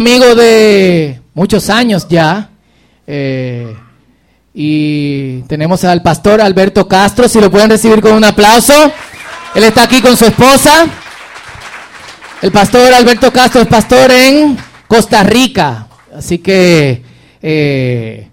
[0.00, 2.48] amigo de muchos años ya.
[3.06, 3.76] Eh,
[4.54, 8.72] y tenemos al pastor Alberto Castro, si lo pueden recibir con un aplauso.
[9.54, 10.86] Él está aquí con su esposa.
[12.40, 14.56] El pastor Alberto Castro es pastor en
[14.88, 15.86] Costa Rica.
[16.16, 17.02] Así que
[17.42, 18.26] eh,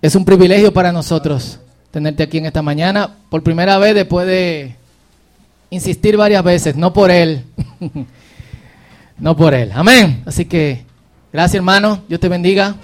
[0.00, 1.58] es un privilegio para nosotros
[1.90, 3.16] tenerte aquí en esta mañana.
[3.28, 4.74] Por primera vez después de
[5.68, 7.44] insistir varias veces, no por él.
[9.18, 9.70] no por él.
[9.74, 10.22] Amén.
[10.24, 10.88] Así que
[11.32, 12.02] Gracias, hermano.
[12.08, 12.74] Dios te bendiga.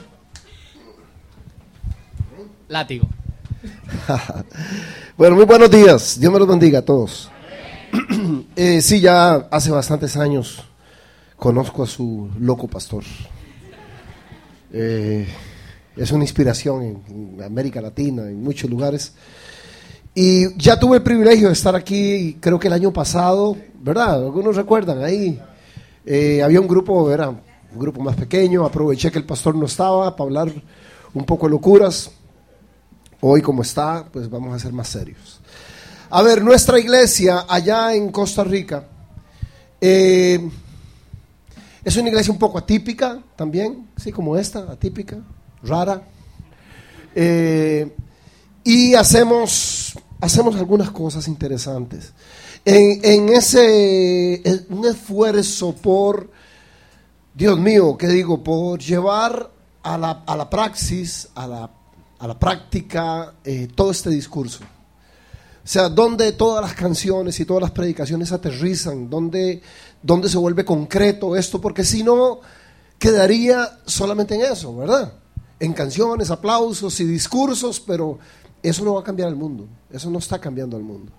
[2.68, 3.08] Látigo.
[5.16, 6.20] bueno, muy buenos días.
[6.20, 7.28] Dios me los bendiga a todos.
[8.56, 10.62] eh, sí, ya hace bastantes años
[11.36, 13.02] conozco a su loco pastor.
[14.72, 15.26] Eh,
[15.96, 19.12] es una inspiración en, América Latina, en muchos lugares.
[20.14, 24.22] Y ya tuve el privilegio de estar aquí, creo que el año pasado, ¿verdad?
[24.22, 25.40] Algunos recuerdan ahí.
[26.04, 27.34] Eh, había un grupo, era
[27.76, 30.52] grupo más pequeño, aproveché que el pastor no estaba para hablar
[31.14, 32.10] un poco de locuras.
[33.20, 35.40] Hoy como está, pues vamos a ser más serios.
[36.10, 38.86] A ver, nuestra iglesia allá en Costa Rica
[39.80, 40.48] eh,
[41.84, 45.18] es una iglesia un poco atípica también, sí, como esta, atípica,
[45.62, 46.02] rara.
[47.14, 47.94] Eh,
[48.64, 52.12] y hacemos, hacemos algunas cosas interesantes.
[52.64, 56.30] En, en ese, un esfuerzo por
[57.36, 58.42] Dios mío, ¿qué digo?
[58.42, 59.50] Por llevar
[59.82, 61.70] a la, a la praxis, a la,
[62.18, 64.64] a la práctica, eh, todo este discurso.
[64.64, 69.60] O sea, donde todas las canciones y todas las predicaciones aterrizan, donde
[70.24, 72.40] se vuelve concreto esto, porque si no,
[72.98, 75.12] quedaría solamente en eso, ¿verdad?
[75.60, 78.18] En canciones, aplausos y discursos, pero
[78.62, 81.12] eso no va a cambiar el mundo, eso no está cambiando el mundo.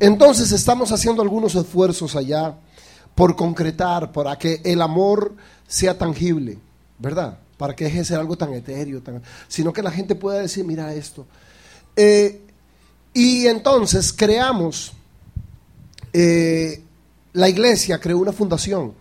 [0.00, 2.56] Entonces estamos haciendo algunos esfuerzos allá
[3.14, 5.34] por concretar, para que el amor
[5.66, 6.58] sea tangible,
[6.98, 7.38] ¿verdad?
[7.56, 10.64] Para que deje de ser algo tan etéreo, tan, sino que la gente pueda decir,
[10.64, 11.26] mira esto.
[11.96, 12.40] Eh,
[13.12, 14.92] y entonces creamos,
[16.12, 16.82] eh,
[17.32, 18.92] la iglesia creó una fundación,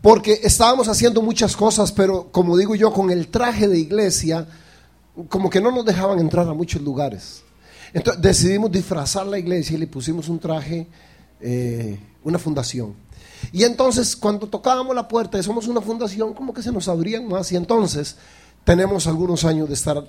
[0.00, 4.46] porque estábamos haciendo muchas cosas, pero como digo yo, con el traje de iglesia,
[5.28, 7.42] como que no nos dejaban entrar a muchos lugares.
[7.92, 10.86] Entonces decidimos disfrazar la iglesia y le pusimos un traje,
[11.40, 12.94] eh, una fundación.
[13.52, 17.28] Y entonces cuando tocábamos la puerta y somos una fundación, como que se nos abrían
[17.28, 18.16] más y entonces
[18.64, 20.02] tenemos algunos años de estar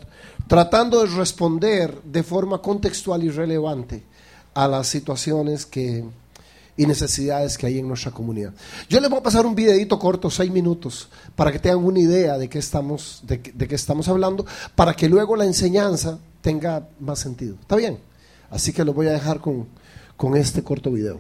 [0.48, 4.04] tratando de responder de forma contextual y relevante
[4.54, 6.06] a las situaciones que,
[6.78, 8.54] y necesidades que hay en nuestra comunidad.
[8.90, 12.38] Yo les voy a pasar un videito corto, seis minutos, para que tengan una idea
[12.38, 17.56] de qué estamos, de, qué estamos hablando, para que luego la enseñanza tenga más sentido.
[17.62, 18.00] ¿Está bien?
[18.50, 19.68] Así que lo voy a dejar con,
[20.16, 21.20] con este corto video.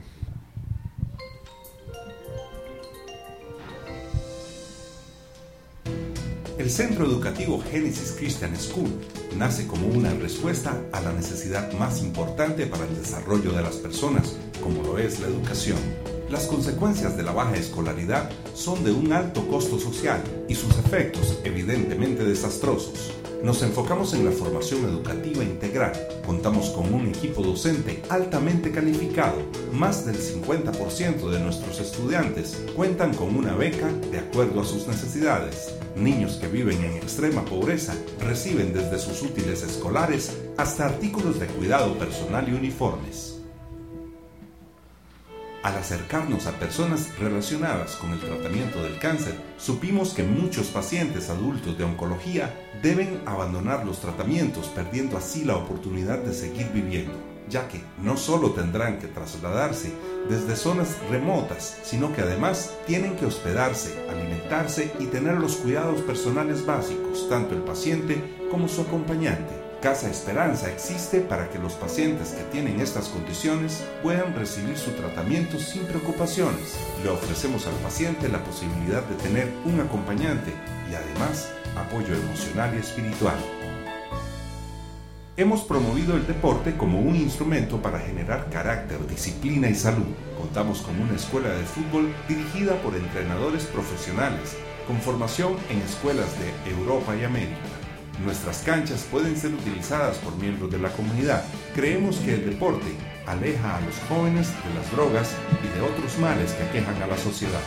[6.57, 8.89] El Centro Educativo Genesis Christian School
[9.38, 14.38] nace como una respuesta a la necesidad más importante para el desarrollo de las personas,
[14.63, 15.77] como lo es la educación.
[16.29, 21.39] Las consecuencias de la baja escolaridad son de un alto costo social y sus efectos
[21.44, 23.11] evidentemente desastrosos.
[23.45, 25.91] Nos enfocamos en la formación educativa integral.
[26.25, 29.38] Contamos con un equipo docente altamente calificado.
[29.72, 35.75] Más del 50% de nuestros estudiantes cuentan con una beca de acuerdo a sus necesidades.
[35.95, 42.00] Niños que viven en extrema pobreza reciben desde sus útiles escolares hasta artículos de cuidado
[42.00, 43.34] personal y uniformes.
[45.65, 51.75] Al acercarnos a personas relacionadas con el tratamiento del cáncer, supimos que muchos pacientes adultos
[51.75, 52.53] de oncología
[52.83, 57.13] deben abandonar los tratamientos perdiendo así la oportunidad de seguir viviendo,
[57.49, 59.91] ya que no solo tendrán que trasladarse
[60.29, 66.63] desde zonas remotas, sino que además tienen que hospedarse, alimentarse y tener los cuidados personales
[66.63, 68.21] básicos, tanto el paciente
[68.51, 69.64] como su acompañante.
[69.85, 75.59] Casa Esperanza existe para que los pacientes que tienen estas condiciones puedan recibir su tratamiento
[75.59, 76.73] sin preocupaciones.
[77.03, 80.51] Le ofrecemos al paciente la posibilidad de tener un acompañante
[80.90, 83.38] y además apoyo emocional y espiritual.
[85.38, 90.15] Hemos promovido el deporte como un instrumento para generar carácter, disciplina y salud.
[90.36, 94.57] Contamos con una escuela de fútbol dirigida por entrenadores profesionales,
[94.88, 97.75] con formación en escuelas de Europa y América.
[98.23, 101.44] Nuestras canchas pueden ser utilizadas por miembros de la comunidad.
[101.73, 102.88] Creemos que el deporte
[103.27, 105.31] aleja a los jóvenes de las drogas
[105.63, 107.62] y de otros males que aquejan a la sociedad.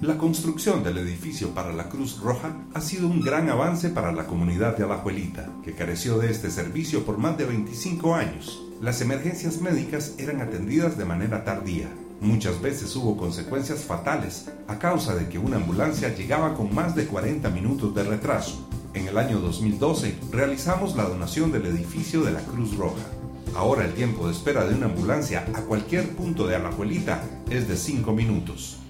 [0.00, 4.26] La construcción del edificio para la Cruz Roja ha sido un gran avance para la
[4.26, 8.62] comunidad de Alajuelita, que careció de este servicio por más de 25 años.
[8.80, 11.88] Las emergencias médicas eran atendidas de manera tardía
[12.20, 17.06] Muchas veces hubo consecuencias fatales a causa de que una ambulancia llegaba con más de
[17.06, 18.68] 40 minutos de retraso.
[18.98, 23.06] En el año 2012 realizamos la donación del edificio de la Cruz Roja.
[23.54, 27.76] Ahora el tiempo de espera de una ambulancia a cualquier punto de Alajuelita es de
[27.76, 28.80] 5 minutos.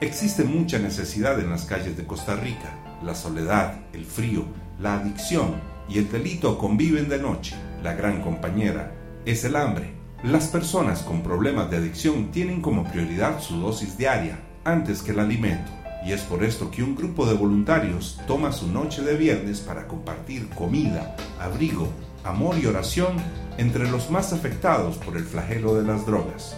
[0.00, 2.78] Existe mucha necesidad en las calles de Costa Rica.
[3.02, 4.44] La soledad, el frío,
[4.78, 5.56] la adicción
[5.88, 7.56] y el delito conviven de noche.
[7.82, 8.94] La gran compañera
[9.26, 9.94] es el hambre.
[10.22, 15.18] Las personas con problemas de adicción tienen como prioridad su dosis diaria antes que el
[15.18, 15.81] alimento.
[16.04, 19.86] Y es por esto que un grupo de voluntarios toma su noche de viernes para
[19.86, 21.88] compartir comida, abrigo,
[22.24, 23.16] amor y oración
[23.58, 26.56] entre los más afectados por el flagelo de las drogas.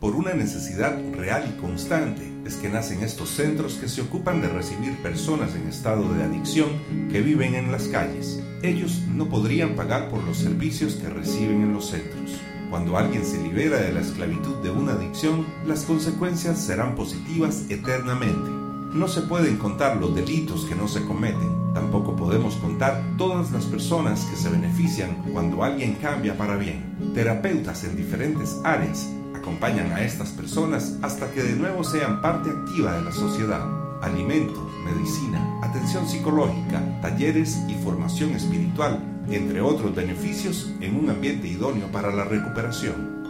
[0.00, 4.48] Por una necesidad real y constante es que nacen estos centros que se ocupan de
[4.48, 6.70] recibir personas en estado de adicción
[7.10, 8.42] que viven en las calles.
[8.62, 12.40] Ellos no podrían pagar por los servicios que reciben en los centros.
[12.70, 18.48] Cuando alguien se libera de la esclavitud de una adicción, las consecuencias serán positivas eternamente.
[18.94, 23.64] No se pueden contar los delitos que no se cometen, tampoco podemos contar todas las
[23.64, 27.12] personas que se benefician cuando alguien cambia para bien.
[27.12, 32.94] Terapeutas en diferentes áreas acompañan a estas personas hasta que de nuevo sean parte activa
[32.94, 33.64] de la sociedad.
[34.00, 41.86] Alimento, medicina, atención psicológica, talleres y formación espiritual entre otros beneficios, en un ambiente idóneo
[41.88, 43.20] para la recuperación.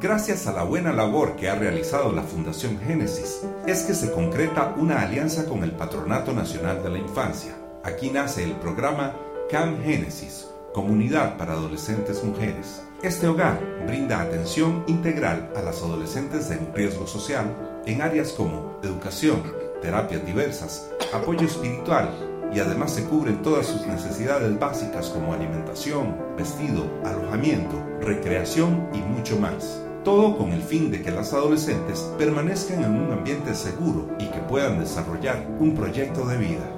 [0.00, 4.74] Gracias a la buena labor que ha realizado la Fundación Génesis, es que se concreta
[4.76, 7.54] una alianza con el Patronato Nacional de la Infancia.
[7.84, 9.14] Aquí nace el programa
[9.50, 12.82] CAM Génesis, Comunidad para Adolescentes Mujeres.
[13.02, 19.42] Este hogar brinda atención integral a las adolescentes en riesgo social en áreas como educación,
[19.80, 22.10] terapias diversas, apoyo espiritual,
[22.52, 29.38] y además se cubren todas sus necesidades básicas como alimentación, vestido, alojamiento, recreación y mucho
[29.38, 29.82] más.
[30.04, 34.40] Todo con el fin de que las adolescentes permanezcan en un ambiente seguro y que
[34.40, 36.76] puedan desarrollar un proyecto de vida.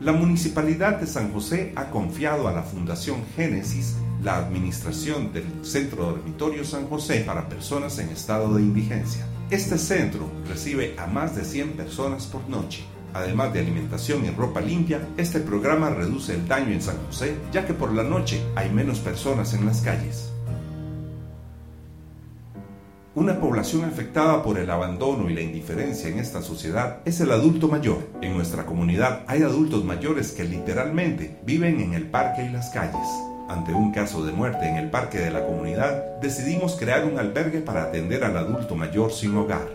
[0.00, 6.04] La Municipalidad de San José ha confiado a la Fundación Génesis la administración del Centro
[6.04, 9.26] Dormitorio San José para personas en estado de indigencia.
[9.50, 12.84] Este centro recibe a más de 100 personas por noche
[13.14, 17.66] Además de alimentación y ropa limpia, este programa reduce el daño en San José, ya
[17.66, 20.32] que por la noche hay menos personas en las calles.
[23.14, 27.66] Una población afectada por el abandono y la indiferencia en esta sociedad es el adulto
[27.66, 28.06] mayor.
[28.20, 33.08] En nuestra comunidad hay adultos mayores que literalmente viven en el parque y las calles.
[33.48, 37.60] Ante un caso de muerte en el parque de la comunidad, decidimos crear un albergue
[37.60, 39.66] para atender al adulto mayor sin hogar.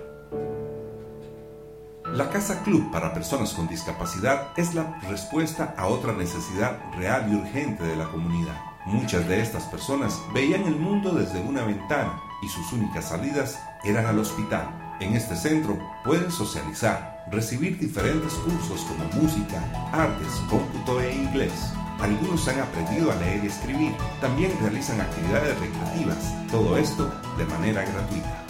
[2.13, 7.35] La Casa Club para personas con discapacidad es la respuesta a otra necesidad real y
[7.35, 8.61] urgente de la comunidad.
[8.85, 14.05] Muchas de estas personas veían el mundo desde una ventana y sus únicas salidas eran
[14.05, 14.67] al hospital.
[14.99, 21.73] En este centro pueden socializar, recibir diferentes cursos como música, artes, cómputo e inglés.
[22.03, 23.93] Algunos han aprendido a leer y escribir.
[24.19, 26.35] También realizan actividades recreativas.
[26.51, 28.43] Todo esto de manera gratuita.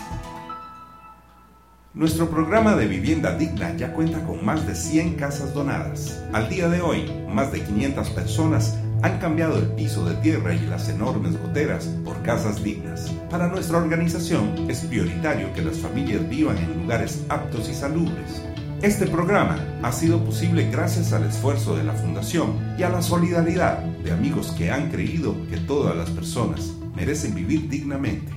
[1.94, 6.19] Nuestro programa de vivienda digna ya cuenta con más de 100 casas donadas.
[6.33, 10.65] Al día de hoy, más de 500 personas han cambiado el piso de tierra y
[10.65, 13.11] las enormes goteras por casas dignas.
[13.29, 18.41] Para nuestra organización es prioritario que las familias vivan en lugares aptos y salubres.
[18.83, 23.77] Este programa ha sido posible gracias al esfuerzo de la Fundación y a la solidaridad
[23.77, 28.33] de amigos que han creído que todas las personas merecen vivir dignamente.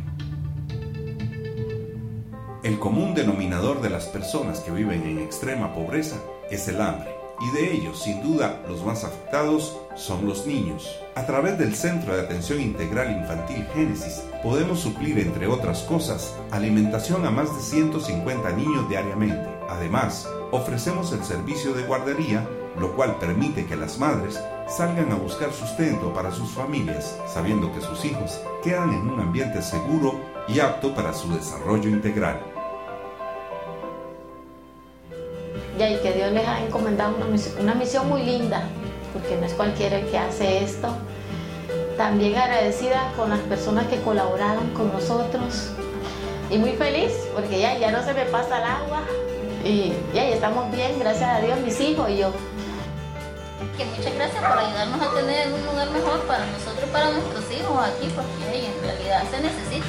[2.62, 6.14] El común denominador de las personas que viven en extrema pobreza
[6.48, 7.10] es el hambre,
[7.40, 10.96] y de ellos, sin duda, los más afectados son los niños.
[11.16, 17.26] A través del Centro de Atención Integral Infantil Génesis, podemos suplir, entre otras cosas, alimentación
[17.26, 19.55] a más de 150 niños diariamente.
[19.68, 22.46] Además, ofrecemos el servicio de guardería,
[22.78, 27.80] lo cual permite que las madres salgan a buscar sustento para sus familias, sabiendo que
[27.80, 32.40] sus hijos quedan en un ambiente seguro y apto para su desarrollo integral.
[35.78, 38.62] y que Dios les ha encomendado una misión, una misión muy linda,
[39.12, 40.88] porque no es cualquiera el que hace esto.
[41.96, 45.73] También agradecida con las personas que colaboraron con nosotros
[46.50, 49.02] y muy feliz porque ya, ya no se me pasa el agua
[49.66, 52.30] y estamos bien, gracias a Dios, mis hijos y yo.
[53.76, 57.44] Que muchas gracias por ayudarnos a tener un lugar mejor para nosotros y para nuestros
[57.50, 59.87] hijos aquí, porque en realidad se necesita.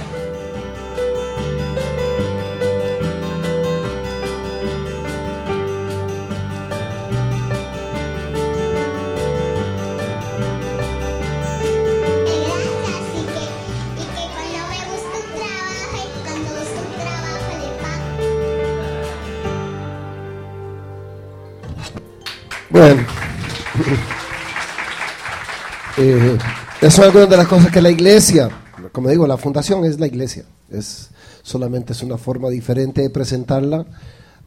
[26.87, 28.49] Eso es una de las cosas que la iglesia,
[28.93, 30.45] como digo, la fundación es la iglesia.
[30.71, 31.09] Es
[31.43, 33.85] solamente es una forma diferente de presentarla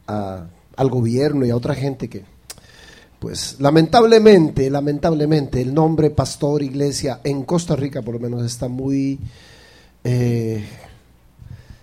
[0.06, 2.24] al gobierno y a otra gente que,
[3.18, 9.18] pues, lamentablemente, lamentablemente, el nombre pastor, iglesia, en Costa Rica por lo menos está muy,
[10.02, 10.64] eh,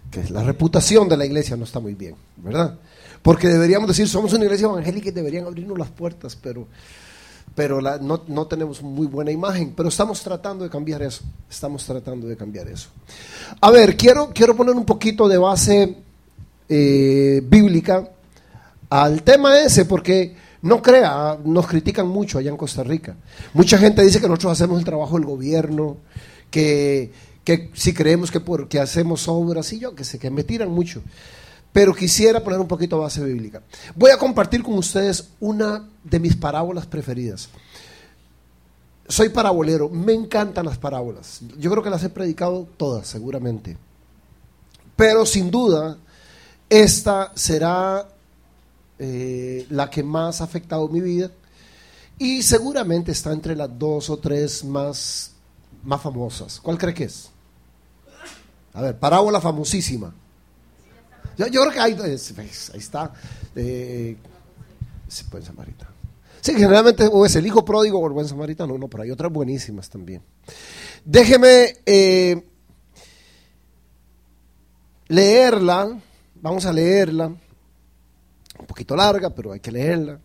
[0.10, 2.80] que la reputación de la iglesia no está muy bien, ¿verdad?
[3.22, 6.68] Porque deberíamos decir, somos una iglesia evangélica y deberían abrirnos las puertas, pero,
[7.56, 9.74] pero no, no, tenemos muy buena imagen.
[9.75, 11.24] Pero estamos tratando de cambiar eso.
[11.50, 12.89] Estamos tratando de cambiar eso.
[13.62, 15.98] A ver, quiero, quiero poner un poquito de base
[16.70, 18.10] eh, bíblica
[18.89, 23.16] al tema ese, porque no crea, nos critican mucho allá en Costa Rica.
[23.54, 25.98] Mucha gente dice que nosotros hacemos el trabajo del gobierno,
[26.51, 27.12] que,
[27.44, 31.01] que si creemos que porque hacemos obras, y yo que sé, que me tiran mucho
[31.77, 33.62] pero quisiera poner un poquito base bíblica.
[33.93, 37.50] Voy a compartir con ustedes una de mis parábolas preferidas.
[39.07, 41.39] Soy parabolero, me encantan las parábolas.
[41.60, 43.77] Yo creo que las he predicado todas, seguramente.
[44.96, 46.00] Pero sin duda,
[46.67, 48.10] esta será
[48.98, 51.29] eh, la que más ha afectado mi vida
[52.17, 55.34] y seguramente está entre las dos o tres más,
[55.84, 56.60] más famosas.
[56.60, 57.29] ¿Cuál cree que es?
[58.74, 60.12] A ver, parábola famosísima.
[61.38, 62.13] Yo, creo que hay, ahí
[62.79, 63.13] está.
[63.56, 64.17] Eh,
[65.29, 65.91] buen samaritano.
[66.41, 69.89] Sí, generalmente es el hijo pródigo o el buen samaritano, no, pero hay otras buenísimas
[69.89, 70.22] también.
[71.03, 72.44] Déjeme eh,
[75.08, 76.00] leerla,
[76.36, 80.20] vamos a leerla, un poquito larga, pero hay que leerla.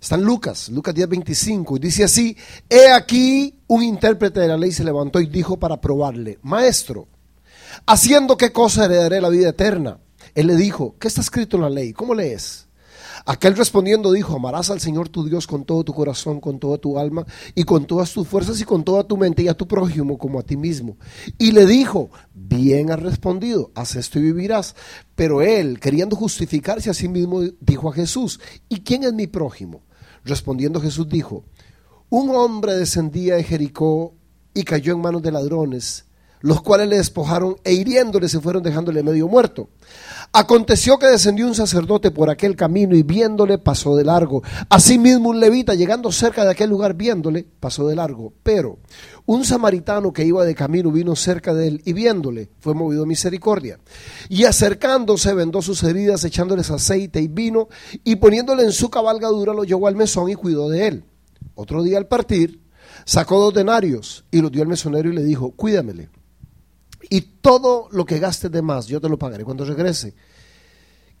[0.00, 2.36] Está en Lucas, Lucas 10, 25, y dice así,
[2.68, 7.08] he aquí un intérprete de la ley se levantó y dijo para probarle, maestro,
[7.86, 9.98] haciendo qué cosa heredaré la vida eterna.
[10.36, 11.94] Él le dijo, ¿qué está escrito en la ley?
[11.94, 12.68] ¿Cómo lees?
[13.24, 16.98] Aquel respondiendo dijo, amarás al Señor tu Dios con todo tu corazón, con toda tu
[16.98, 17.24] alma
[17.54, 20.38] y con todas tus fuerzas y con toda tu mente y a tu prójimo como
[20.38, 20.98] a ti mismo.
[21.38, 24.76] Y le dijo, bien has respondido, haz esto y vivirás.
[25.14, 28.38] Pero él, queriendo justificarse a sí mismo, dijo a Jesús,
[28.68, 29.84] ¿y quién es mi prójimo?
[30.22, 31.46] Respondiendo Jesús dijo,
[32.10, 34.12] un hombre descendía de Jericó
[34.52, 36.06] y cayó en manos de ladrones
[36.40, 39.68] los cuales le despojaron e hiriéndole se fueron dejándole medio muerto.
[40.32, 44.42] Aconteció que descendió un sacerdote por aquel camino y viéndole pasó de largo.
[44.68, 48.32] Asimismo un levita llegando cerca de aquel lugar viéndole pasó de largo.
[48.42, 48.78] Pero
[49.24, 53.06] un samaritano que iba de camino vino cerca de él y viéndole fue movido a
[53.06, 53.78] misericordia.
[54.28, 57.68] Y acercándose vendó sus heridas echándoles aceite y vino
[58.04, 61.04] y poniéndole en su cabalgadura lo llevó al mesón y cuidó de él.
[61.54, 62.60] Otro día al partir
[63.04, 66.10] sacó dos denarios y los dio al mesonero y le dijo, cuídamele
[67.08, 70.14] y todo lo que gastes de más, yo te lo pagaré cuando regrese.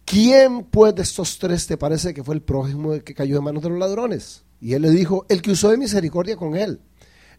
[0.04, 3.62] ¿Quién pues de estos tres te parece que fue el prójimo que cayó en manos
[3.62, 4.44] de los ladrones?
[4.60, 6.80] Y él le dijo, el que usó de misericordia con él.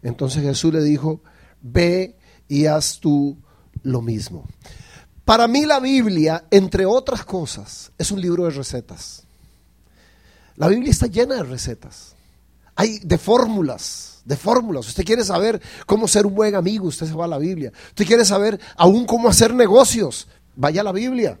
[0.02, 1.22] Entonces Jesús le dijo,
[1.60, 3.38] ve y haz tú
[3.82, 4.46] lo mismo.
[5.24, 9.24] Para mí la Biblia, entre otras cosas, es un libro de recetas.
[10.56, 12.16] La Biblia está llena de recetas.
[12.78, 14.86] Hay de fórmulas de fórmulas.
[14.86, 17.72] Usted quiere saber cómo ser un buen amigo, usted se va a la Biblia.
[17.88, 21.40] Usted quiere saber aún cómo hacer negocios, vaya a la Biblia.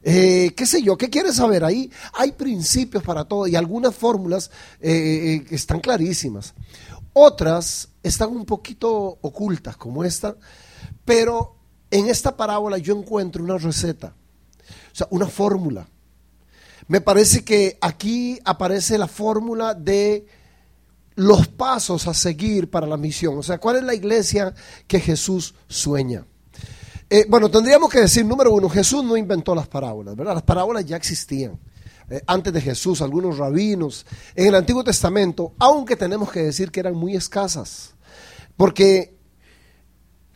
[0.00, 0.96] Eh, ¿Qué sé yo?
[0.96, 1.64] ¿Qué quiere saber?
[1.64, 6.54] Ahí hay principios para todo y algunas fórmulas eh, eh, están clarísimas.
[7.12, 10.36] Otras están un poquito ocultas, como esta,
[11.04, 11.56] pero
[11.90, 14.14] en esta parábola yo encuentro una receta,
[14.92, 15.88] o sea, una fórmula.
[16.86, 20.26] Me parece que aquí aparece la fórmula de
[21.16, 23.38] los pasos a seguir para la misión.
[23.38, 24.54] O sea, ¿cuál es la iglesia
[24.86, 26.26] que Jesús sueña?
[27.10, 30.34] Eh, bueno, tendríamos que decir, número uno, Jesús no inventó las parábolas, ¿verdad?
[30.34, 31.58] Las parábolas ya existían.
[32.10, 34.04] Eh, antes de Jesús, algunos rabinos,
[34.34, 37.94] en el Antiguo Testamento, aunque tenemos que decir que eran muy escasas.
[38.56, 39.16] Porque,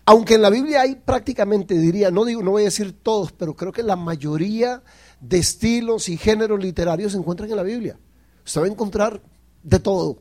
[0.04, 3.54] aunque en la Biblia hay prácticamente, diría, no, digo, no voy a decir todos, pero
[3.54, 4.82] creo que la mayoría
[5.20, 7.98] de estilos y géneros literarios se encuentran en la Biblia.
[8.44, 9.20] Usted va a encontrar
[9.62, 10.18] de todo.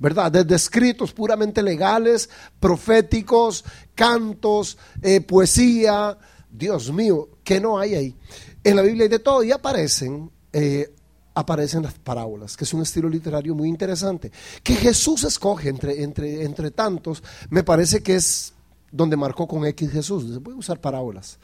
[0.00, 0.32] ¿Verdad?
[0.32, 2.28] Desde escritos puramente legales,
[2.58, 3.64] proféticos,
[3.94, 6.18] cantos, eh, poesía.
[6.50, 8.16] Dios mío, ¿qué no hay ahí?
[8.64, 10.92] En la Biblia hay de todo y aparecen, eh,
[11.34, 14.32] aparecen las parábolas, que es un estilo literario muy interesante.
[14.62, 18.54] Que Jesús escoge entre, entre, entre tantos, me parece que es
[18.90, 20.32] donde marcó con X Jesús.
[20.32, 21.38] Se puede usar parábolas.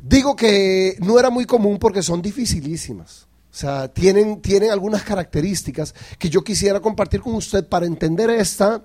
[0.00, 3.26] Digo que no era muy común porque son dificilísimas.
[3.52, 8.82] O sea, tienen, tienen algunas características que yo quisiera compartir con usted para entender esta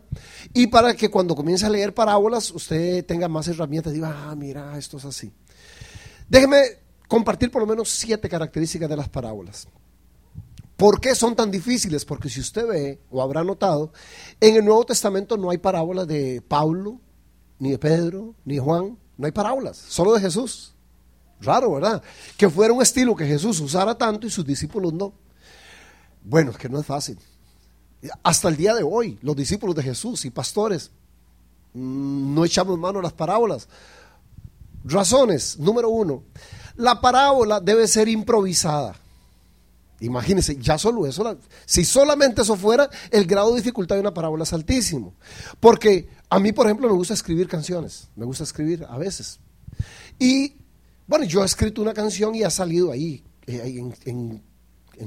[0.53, 4.35] y para que cuando comience a leer parábolas usted tenga más herramientas y diga, ah,
[4.35, 5.31] mira, esto es así.
[6.27, 6.57] Déjeme
[7.07, 9.69] compartir por lo menos siete características de las parábolas.
[10.75, 12.03] ¿Por qué son tan difíciles?
[12.03, 13.93] Porque si usted ve, o habrá notado,
[14.41, 16.99] en el Nuevo Testamento no hay parábolas de Pablo,
[17.57, 20.75] ni de Pedro, ni de Juan, no hay parábolas, solo de Jesús.
[21.41, 22.01] Raro, ¿verdad?
[22.35, 25.13] Que fuera un estilo que Jesús usara tanto y sus discípulos no.
[26.23, 27.17] Bueno, es que no es fácil.
[28.23, 30.91] Hasta el día de hoy, los discípulos de Jesús y pastores
[31.73, 33.67] mm, no echamos mano a las parábolas.
[34.83, 36.23] Razones, número uno,
[36.75, 38.95] la parábola debe ser improvisada.
[39.99, 44.43] Imagínense, ya solo eso, si solamente eso fuera, el grado de dificultad de una parábola
[44.43, 45.15] es altísimo.
[45.59, 49.39] Porque a mí, por ejemplo, me gusta escribir canciones, me gusta escribir a veces.
[50.19, 50.55] Y
[51.07, 54.43] bueno, yo he escrito una canción y ha salido ahí, eh, en,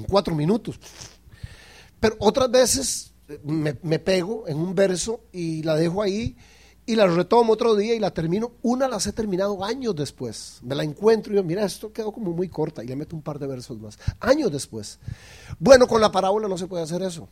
[0.08, 0.80] cuatro minutos.
[2.00, 6.36] Pero otras veces eh, me, pego en un verso y la dejo ahí
[6.86, 8.52] y la retomo otro día y la termino.
[8.62, 10.60] Una las he terminado años después.
[10.62, 13.22] Me la encuentro y yo, mira, esto quedó como muy corta y le meto un
[13.22, 13.98] par de versos más.
[14.20, 14.98] Años después.
[15.58, 17.28] Bueno, con la parábola no se puede hacer eso.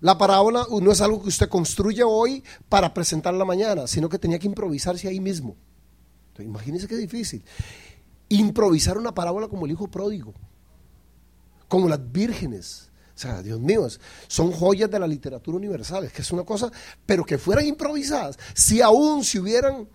[0.00, 4.38] La parábola no es algo que usted construye hoy para presentarla mañana, sino que tenía
[4.40, 5.56] que improvisarse ahí mismo.
[6.42, 7.44] Imagínense qué difícil.
[8.28, 10.34] Improvisar una parábola como el hijo pródigo,
[11.68, 12.90] como las vírgenes.
[13.14, 13.86] O sea, Dios mío,
[14.28, 16.70] son joyas de la literatura universal, es que es una cosa,
[17.06, 18.38] pero que fueran improvisadas.
[18.54, 19.88] Si aún se hubieran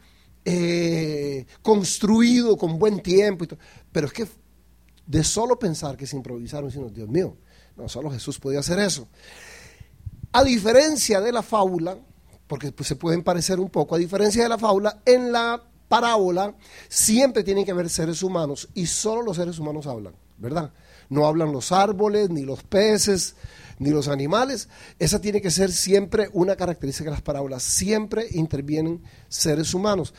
[0.44, 3.46] eh, construido con buen tiempo,
[3.92, 4.28] pero es que
[5.06, 7.38] de solo pensar que se improvisaron, sino, Dios mío,
[7.76, 9.08] no solo Jesús podía hacer eso.
[10.32, 11.98] A diferencia de la fábula,
[12.48, 16.56] porque pues, se pueden parecer un poco, a diferencia de la fábula, en la parábola
[16.88, 20.72] siempre tienen que haber seres humanos y solo los seres humanos hablan, ¿verdad?
[21.10, 23.36] No hablan los árboles, ni los peces,
[23.78, 24.70] ni los animales.
[25.00, 27.62] Esa tiene que ser siempre una característica de las parábolas.
[27.64, 30.14] Siempre intervienen seres humanos.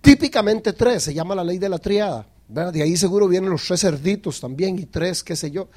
[0.00, 2.28] Típicamente tres, se llama la ley de la triada.
[2.46, 5.68] De ahí seguro vienen los tres cerditos también y tres, qué sé yo,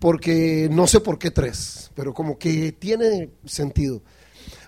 [0.00, 4.02] porque no sé por qué tres, pero como que tiene sentido.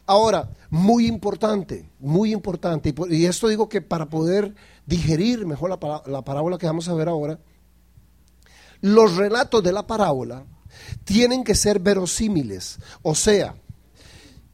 [0.09, 4.55] Ahora, muy importante, muy importante, y, esto digo que para poder
[4.87, 7.39] digerir mejor la, la parábola que vamos a ver ahora,
[8.81, 10.45] los relatos de la parábola
[11.05, 13.55] tienen que ser verosímiles, o sea,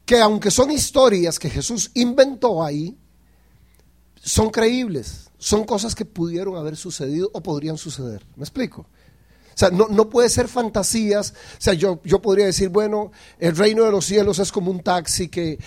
[0.05, 2.97] que aunque son historias que Jesús inventó ahí,
[4.21, 8.25] son creíbles son cosas que pudieron haber sucedido o podrían suceder.
[8.35, 8.87] ¿Me explico?
[9.55, 11.31] O sea, no, puede ser fantasías.
[11.31, 14.83] O sea, yo, yo podría decir, bueno, el reino de los cielos es como un
[14.83, 15.57] taxi que,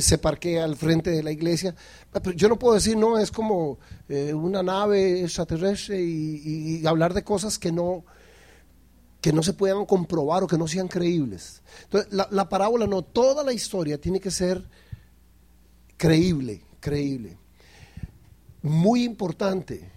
[0.00, 1.74] se parquea al frente de la iglesia.
[2.12, 7.14] Ah, pero yo no puedo decir, no, es como eh, una nave extraterrestre y, hablar
[7.14, 8.04] de cosas que no,
[9.20, 11.62] que no se puedan comprobar o que no sean creíbles.
[11.82, 14.64] Entonces, la, la parábola no, toda la historia tiene que ser
[15.96, 17.42] creíble, creíble
[18.62, 19.90] muy importante,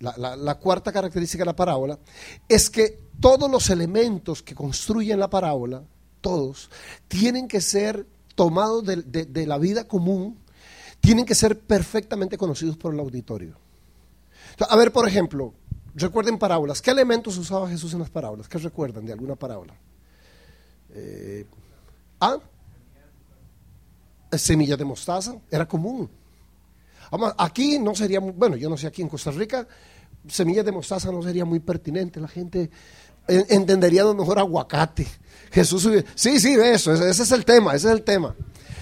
[0.00, 1.98] la, cuarta característica de la parábola,
[2.48, 5.84] es que todos los elementos que construyen la parábola,
[6.20, 6.70] todos,
[7.08, 10.38] tienen que ser tomados de, la vida común,
[11.00, 13.56] tienen que ser perfectamente conocidos por el auditorio.
[14.68, 15.54] a ver, por ejemplo,
[15.94, 16.80] recuerden parábolas.
[16.80, 18.48] ¿Qué elementos usaba Jesús en las parábolas?
[18.48, 19.74] ¿Qué recuerdan de alguna parábola?
[20.90, 21.44] Eh,
[22.20, 22.38] ¿Ah?
[24.32, 26.08] Semillas de mostaza, era común
[27.36, 29.66] aquí no sería, bueno, yo no sé, aquí en Costa Rica,
[30.28, 32.20] semillas de mostaza no sería muy pertinente.
[32.20, 32.70] La gente
[33.28, 35.06] entendería lo mejor aguacate.
[35.50, 38.34] Jesús, sí, sí, eso, ese, es el tema, ese es el tema.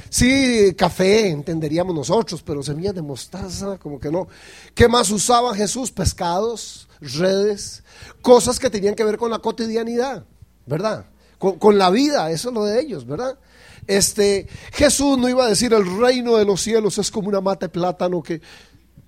[0.08, 4.28] Sí, café entenderíamos nosotros, pero semillas de mostaza, como que no.
[4.74, 5.90] ¿Qué más usaba Jesús?
[5.90, 7.82] Pescados, redes,
[8.22, 10.24] cosas que tenían que ver con la cotidianidad,
[10.64, 11.06] ¿verdad?
[11.38, 13.38] Con, con la vida, eso es lo de ellos, ¿verdad?
[13.86, 17.66] Este, Jesús no iba a decir el reino de los cielos es como una mata
[17.66, 18.40] de plátano que...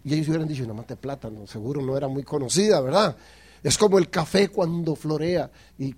[0.05, 3.17] Y ellos hubieran dicho una mata de plátano, seguro no era muy conocida, ¿verdad?
[3.63, 5.51] Es como el café cuando florea.
[5.79, 5.95] Y,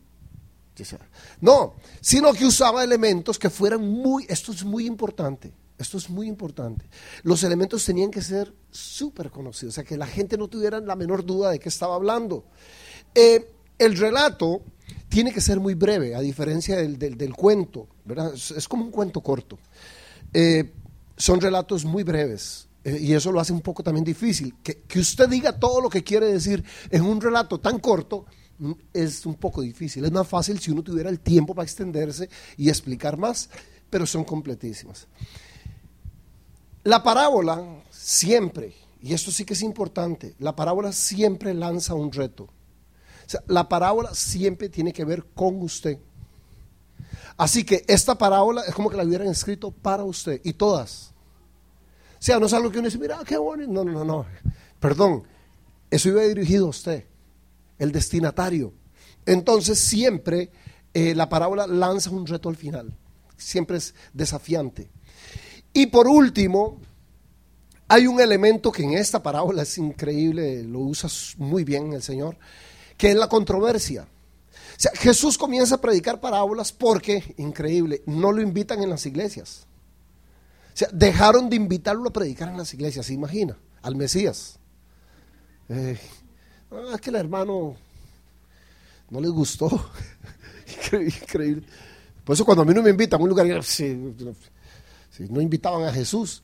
[1.41, 4.25] no, sino que usaba elementos que fueran muy...
[4.29, 5.53] Esto es muy importante.
[5.79, 6.87] Esto es muy importante.
[7.23, 10.95] Los elementos tenían que ser súper conocidos, o sea, que la gente no tuviera la
[10.95, 12.45] menor duda de qué estaba hablando.
[13.15, 14.61] Eh, el relato
[15.09, 17.89] tiene que ser muy breve, a diferencia del, cuento,
[18.35, 19.59] Es, como un cuento corto.
[20.33, 20.73] Eh,
[21.17, 22.69] son relatos muy breves.
[22.83, 24.55] Eh, y eso lo hace un poco también difícil.
[24.63, 28.27] Que, usted diga todo lo que quiere decir en un relato tan corto
[28.59, 30.05] mm, es un poco difícil.
[30.05, 33.51] Es más fácil si uno tuviera el tiempo para extenderse y explicar más,
[33.91, 35.07] pero son completísimas.
[36.85, 42.49] La parábola siempre, y esto sí que es importante, la parábola siempre lanza un reto
[43.47, 45.99] la parábola siempre tiene que ver con usted.
[47.41, 51.15] Así que esta parábola es como que la hubieran escrito para usted y todas.
[52.13, 53.73] O sea, no es algo que uno dice, mira, qué bonito.
[53.73, 54.27] No, no, no, no.
[54.79, 55.23] Perdón,
[55.91, 57.07] eso iba dirigido a usted,
[57.79, 58.75] el destinatario.
[59.25, 60.51] Entonces siempre
[60.93, 62.95] eh, la parábola lanza un reto al final,
[63.39, 64.91] siempre es desafiante.
[65.73, 66.79] Y por último,
[67.89, 72.37] hay un elemento que en esta parábola es increíble, lo usa muy bien el Señor,
[72.99, 74.07] que es la controversia.
[74.81, 79.67] Sea, Jesús comienza a predicar parábolas porque, increíble, no lo invitan en las iglesias.
[80.73, 83.59] O sea, dejaron de invitarlo a predicar en las iglesias, ¿se imagina?
[83.83, 84.59] Al Mesías.
[85.69, 86.01] Eh,
[86.95, 87.77] es que el hermano
[89.11, 89.69] no les gustó.
[90.93, 91.67] increíble.
[92.25, 93.47] Por eso cuando a mí no me invitan a un lugar,
[95.29, 96.43] no invitaban a Jesús.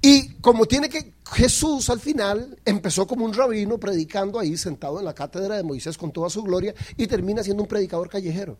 [0.00, 5.04] Y como tiene que, Jesús al final empezó como un rabino predicando ahí sentado en
[5.04, 8.58] la cátedra de Moisés con toda su gloria y termina siendo un predicador callejero.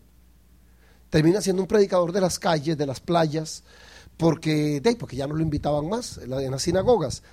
[1.09, 3.63] Termina siendo un predicador de las calles, de las playas,
[4.17, 7.23] porque, porque ya no lo invitaban más en las sinagogas.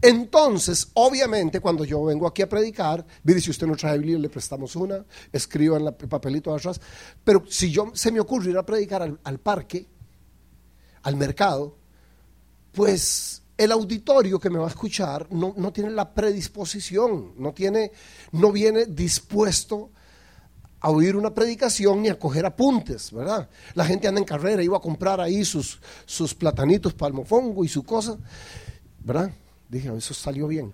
[0.00, 4.28] Entonces, obviamente, cuando yo vengo aquí a predicar, mire, si usted no trae Biblia, le
[4.28, 6.80] prestamos una, escribo en el papelito atrás.
[7.24, 9.86] Pero si yo se me ocurre ir a predicar al parque,
[11.02, 11.76] al mercado,
[12.72, 17.90] pues el auditorio que me va a escuchar no, no, tiene la predisposición, no, tiene,
[18.32, 19.90] no viene dispuesto
[20.80, 23.48] a oír una predicación ni a coger apuntes, ¿verdad?
[23.74, 27.82] La gente anda en carrera, iba a comprar ahí sus, sus platanitos palmofongo y su
[27.82, 28.16] cosa,
[29.02, 29.32] ¿verdad?
[29.68, 30.72] Dije, eso salió bien.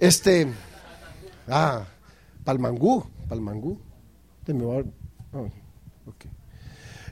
[0.00, 0.50] Este,
[1.46, 1.84] ah,
[2.44, 3.78] palmangú, palmangú.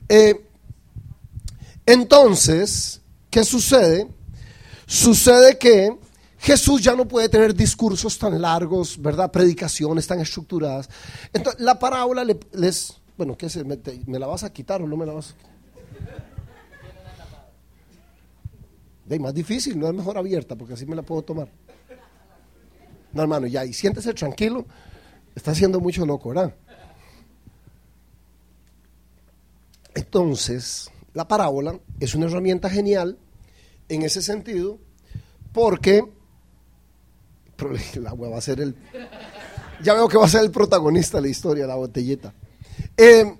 [0.08, 0.46] Eh,
[1.86, 3.01] entonces,
[3.32, 4.06] ¿qué sucede?
[4.86, 5.98] Sucede que
[6.38, 9.32] Jesús ya no puede tener discursos tan largos, ¿verdad?
[9.32, 10.88] Predicaciones tan estructuradas.
[11.32, 12.94] Entonces, la parábola les...
[13.16, 13.64] Bueno, ¿qué se?
[13.64, 15.52] ¿Me, ¿Me, la vas a quitar o no me la vas a quitar?
[19.20, 21.48] Más difícil, no es mejor abierta, porque así me la puedo tomar.
[23.12, 24.64] No, hermano, ya, y siéntese tranquilo.
[25.34, 26.54] Está haciendo mucho loco, ¿verdad?
[29.94, 33.18] Entonces, la parábola es una herramienta genial
[33.88, 34.78] en ese sentido,
[35.52, 36.04] porque
[38.00, 38.74] la va a ser el.
[39.82, 42.32] Ya veo que va a ser el protagonista de la historia, la botellita.
[42.96, 43.36] Eh,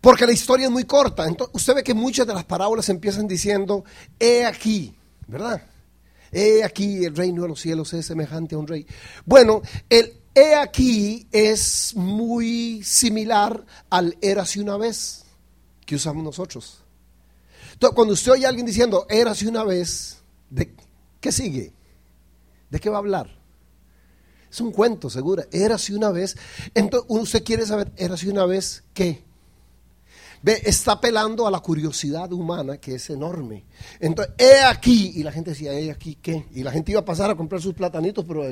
[0.00, 1.26] porque la historia es muy corta.
[1.26, 3.84] Entonces, usted ve que muchas de las parábolas empiezan diciendo,
[4.18, 4.94] he aquí,
[5.26, 5.62] ¿verdad?
[6.32, 8.86] He aquí el reino de los cielos es semejante a un rey.
[9.24, 15.25] Bueno, el he aquí es muy similar al érase una vez
[15.86, 16.82] que usamos nosotros.
[17.72, 20.18] Entonces, cuando usted oye a alguien diciendo érase una vez,
[20.50, 20.74] ¿de
[21.20, 21.72] qué sigue?
[22.68, 23.36] ¿De qué va a hablar?
[24.50, 25.44] Es un cuento, seguro.
[25.52, 26.36] Érase una vez.
[26.74, 29.22] Entonces, usted quiere saber, érase una vez qué.
[30.42, 33.64] Ve, está apelando a la curiosidad humana que es enorme.
[34.00, 36.46] Entonces, he aquí, y la gente decía, he aquí qué.
[36.54, 38.44] Y la gente iba a pasar a comprar sus platanitos, pero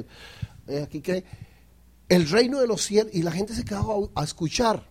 [0.68, 1.24] he aquí qué.
[2.08, 4.86] El reino de los cielos, y la gente se quedaba a, escuchar.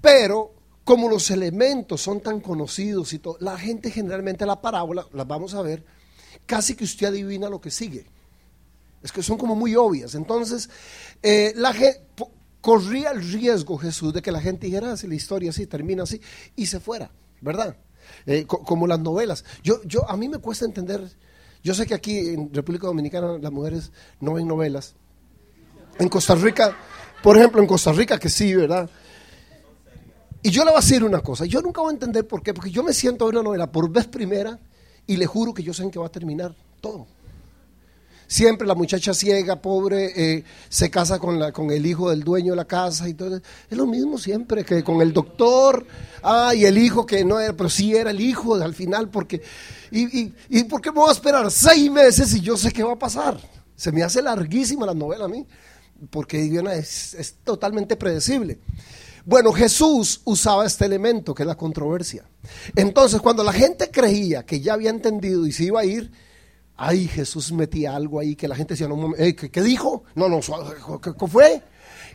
[0.00, 5.26] Pero, como los elementos son tan conocidos y todo, la gente generalmente la parábola, las
[5.26, 5.84] vamos a ver,
[6.46, 8.06] casi que usted adivina lo que sigue.
[9.02, 10.14] Es que son como muy obvias.
[10.14, 10.70] Entonces,
[11.22, 12.00] eh, la gente,
[12.60, 16.04] corría el riesgo Jesús de que la gente dijera, ah, si la historia así termina
[16.04, 16.20] así,
[16.56, 17.10] y se fuera,
[17.42, 17.76] ¿verdad?
[18.24, 19.44] Eh, como las novelas.
[19.62, 21.06] Yo, yo, a mí me cuesta entender,
[21.62, 24.94] yo sé que aquí en República Dominicana las mujeres no ven novelas.
[25.98, 26.74] En Costa Rica,
[27.22, 28.88] por ejemplo, en Costa Rica que sí, ¿verdad?
[30.44, 32.52] Y yo le voy a decir una cosa, yo nunca voy a entender por qué,
[32.52, 34.58] porque yo me siento a ver una novela por vez primera
[35.06, 37.06] y le juro que yo sé en qué va a terminar todo.
[38.26, 42.52] Siempre la muchacha ciega, pobre, eh, se casa con, la, con el hijo del dueño
[42.52, 43.36] de la casa y todo.
[43.36, 43.42] Es
[43.78, 45.86] lo mismo siempre que con el doctor.
[46.22, 49.40] Ah, y el hijo que no era, pero sí era el hijo al final, porque.
[49.90, 52.82] ¿Y, y, y por qué me voy a esperar seis meses y yo sé qué
[52.82, 53.40] va a pasar?
[53.76, 55.46] Se me hace larguísima la novela a mí,
[56.10, 56.44] porque
[56.76, 58.58] es, es totalmente predecible.
[59.26, 62.24] Bueno, Jesús usaba este elemento que es la controversia.
[62.76, 66.10] Entonces, cuando la gente creía que ya había entendido y se iba a ir,
[66.76, 70.04] ay, Jesús metía algo ahí que la gente decía, no, ¿qué, dijo?
[70.14, 70.40] No, no,
[71.00, 71.62] ¿qué, fue?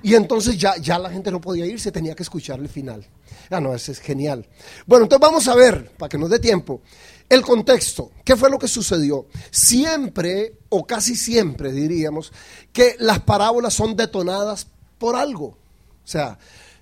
[0.04, 3.06] Y entonces ya, ya la gente no podía ir, se tenía que escuchar el final.
[3.50, 4.48] Ah, no, ese es genial.
[4.86, 6.82] Bueno, entonces vamos a ver, para que nos dé tiempo,
[7.28, 8.12] el contexto.
[8.24, 9.28] ¿Qué fue lo que sucedió?
[9.50, 12.32] Siempre, o casi siempre diríamos,
[12.72, 14.68] que las parábolas son detonadas
[15.00, 15.58] por algo.
[16.04, 16.38] O sea,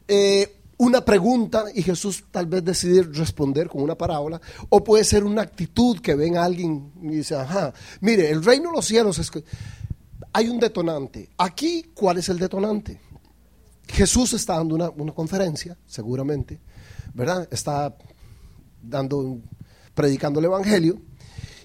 [0.08, 4.39] eh, una pregunta y Jesús tal vez decidir responder con una parábola,
[4.70, 8.70] o puede ser una actitud que ven a alguien y dice, ajá, mire, el reino
[8.70, 9.43] de los cielos es que
[10.34, 11.30] hay un detonante.
[11.38, 13.02] Aquí, ¿cuál es el detonante?
[13.88, 16.60] Jesús está dando una, una conferencia, seguramente,
[17.13, 17.48] ¿verdad?
[17.50, 17.98] Está
[18.82, 19.39] dando,
[19.96, 21.02] predicando el Evangelio,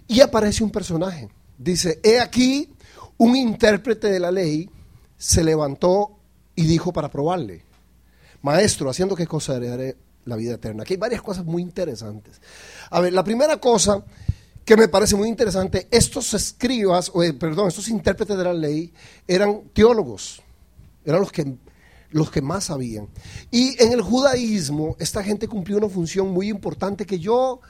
[0.08, 1.28] y aparece un personaje.
[1.58, 2.72] Dice, he aquí
[3.18, 4.68] un intérprete de la ley
[5.16, 6.18] se levantó
[6.56, 7.64] y dijo para probarle,
[8.42, 10.82] Maestro, ¿haciendo qué cosa heredaré la vida eterna?
[10.82, 12.40] Aquí hay varias cosas muy interesantes.
[12.90, 14.04] A ver, la primera cosa
[14.64, 18.92] que me parece muy interesante, estos escribas, o, eh, perdón, estos intérpretes de la ley
[19.26, 20.40] eran teólogos,
[21.04, 21.54] eran los que,
[22.10, 23.08] los que más sabían.
[23.50, 27.60] Y en el judaísmo, esta gente cumplió una función muy importante que yo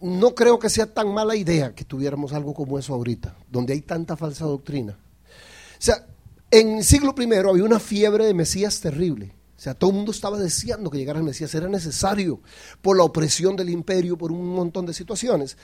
[0.00, 3.80] no creo que sea tan mala idea que tuviéramos algo como eso ahorita, donde hay
[3.80, 4.92] tanta falsa doctrina.
[4.92, 6.06] O sea,
[6.50, 9.32] en el siglo I había una fiebre de Mesías terrible.
[9.60, 12.40] O sea, todo el mundo estaba deseando que llegara el Mesías, era necesario
[12.80, 15.58] por la opresión del imperio, por un montón de situaciones.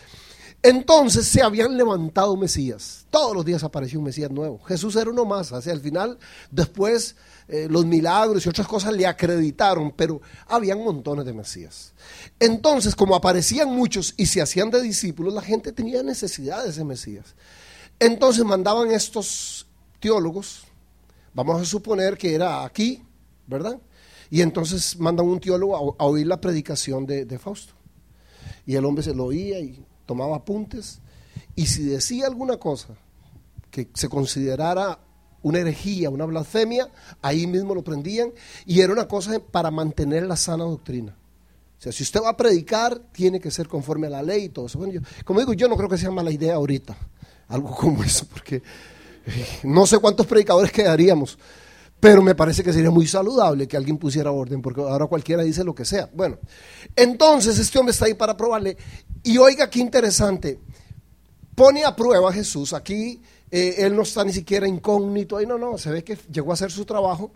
[0.62, 3.06] Entonces se habían levantado Mesías.
[3.09, 4.59] Todos los días apareció un Mesías nuevo.
[4.64, 5.50] Jesús era uno más.
[5.50, 6.18] Hacia el final,
[6.50, 7.16] después,
[7.48, 11.94] eh, los milagros y otras cosas le acreditaron, pero habían montones de Mesías.
[12.38, 16.85] Entonces, como aparecían muchos y se hacían de discípulos, la gente tenía necesidad de ese
[16.85, 17.35] Mesías.
[17.98, 19.66] Entonces mandaban estos
[20.00, 20.64] teólogos,
[21.32, 23.02] vamos a suponer que era aquí,
[23.46, 23.78] ¿verdad?
[24.31, 27.75] Y entonces mandan un teólogo a, oír la predicación de, Fausto.
[28.65, 31.01] Y el hombre se lo oía y tomaba apuntes.
[31.55, 32.97] Y si decía alguna cosa
[33.71, 34.99] que se considerara
[35.43, 36.91] una herejía, una blasfemia,
[37.23, 38.33] ahí mismo lo prendían.
[38.65, 41.17] Y era una cosa para mantener la sana doctrina.
[41.79, 44.49] O sea, si usted va a predicar, tiene que ser conforme a la ley y
[44.49, 44.79] todo eso.
[44.79, 46.97] Bueno, yo, como digo, yo no creo que sea mala idea ahorita,
[47.49, 51.39] algo como eso, porque eh, no sé cuántos predicadores quedaríamos.
[52.07, 55.64] Pero me parece que sería muy saludable que alguien pusiera orden, porque ahora cualquiera dice
[55.64, 56.09] lo que sea.
[56.14, 56.38] Bueno,
[56.95, 58.77] entonces este hombre está ahí para probarle.
[59.25, 60.61] Y oiga qué interesante,
[61.57, 62.75] pone a prueba a Jesús.
[62.75, 66.53] Aquí eh, él no está ni siquiera incógnito, ahí no, no, se ve que llegó
[66.53, 67.33] a hacer su trabajo.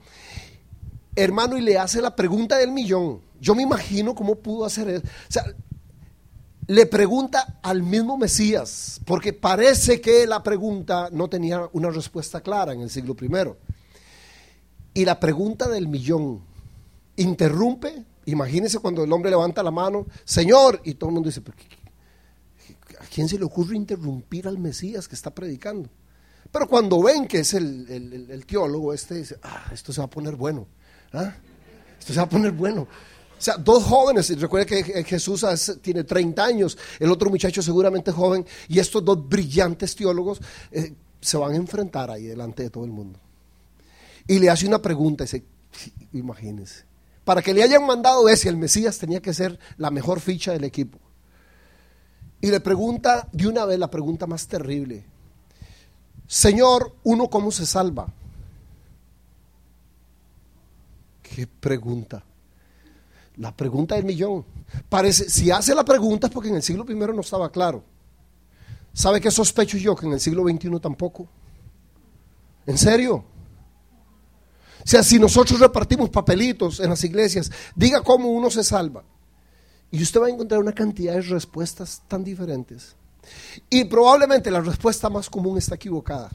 [1.17, 3.23] Hermano, y le hace la pregunta del millón.
[3.41, 5.03] Yo me imagino cómo pudo hacer eso.
[5.05, 5.47] O sea,
[6.69, 12.73] le pregunta al mismo Mesías, porque parece que la pregunta no tenía una respuesta clara
[12.73, 13.57] en el siglo primero.
[14.93, 16.41] Y la pregunta del millón
[17.17, 21.43] interrumpe, imagínense cuando el hombre levanta la mano, Señor, y todo el mundo dice,
[22.99, 25.89] ¿a quién se le ocurre interrumpir al Mesías que está predicando?
[26.51, 30.35] Pero cuando ven que es el, teólogo, este dice, ah, esto se va a poner
[30.35, 30.67] bueno,
[31.13, 31.35] ¿ah?
[31.99, 32.83] esto se va a poner bueno.
[32.83, 35.47] O sea, dos jóvenes, recuerda que Jesús
[35.81, 41.37] tiene 30 años, el otro muchacho seguramente joven, y estos dos brillantes teólogos eh, se
[41.37, 43.21] van a enfrentar ahí delante de todo el mundo
[44.31, 45.43] y le hace una pregunta, dice,
[46.13, 46.85] imagínense,
[47.25, 50.63] para que le hayan mandado ese, el Mesías tenía que ser la mejor ficha del
[50.63, 51.01] equipo.
[52.41, 55.05] Y le pregunta de una vez la pregunta más terrible,
[56.29, 58.07] Señor, ¿uno cómo se salva?
[61.21, 62.23] ¿Qué pregunta?
[63.35, 64.45] La pregunta del millón.
[64.89, 67.83] Parece, si hace la pregunta es porque en el siglo I no estaba claro.
[68.93, 69.97] ¿Sabe qué sospecho yo?
[69.97, 71.27] Que en el siglo XXI tampoco.
[72.65, 73.25] ¿En serio?
[74.85, 79.05] O sea, si nosotros repartimos papelitos en las iglesias, diga cómo uno se salva.
[79.91, 82.95] Y usted va a encontrar una cantidad de respuestas tan diferentes.
[83.69, 86.31] Y probablemente la respuesta más común está equivocada.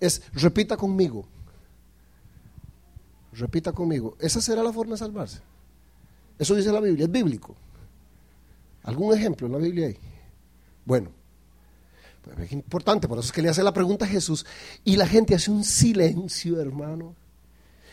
[0.00, 1.26] Es, repita conmigo.
[3.32, 4.16] Repita conmigo.
[4.18, 5.40] Esa será la forma de salvarse.
[6.38, 7.54] Eso dice la Biblia, es bíblico.
[8.82, 9.98] ¿Algún ejemplo en la Biblia ahí?
[10.84, 11.10] Bueno,
[12.22, 14.46] pues es importante, por eso es que le hace la pregunta a Jesús
[14.84, 17.14] y la gente hace un silencio, hermano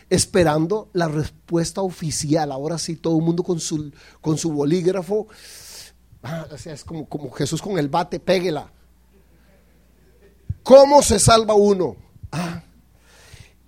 [0.08, 2.52] esperando la respuesta oficial.
[2.52, 5.26] Ahora sí, todo el mundo con su, con su bolígrafo.
[6.22, 8.70] Ah, es como, como Jesús con el bate, péguela.
[10.62, 11.96] ¿Cómo se salva uno?
[12.32, 12.62] Ah,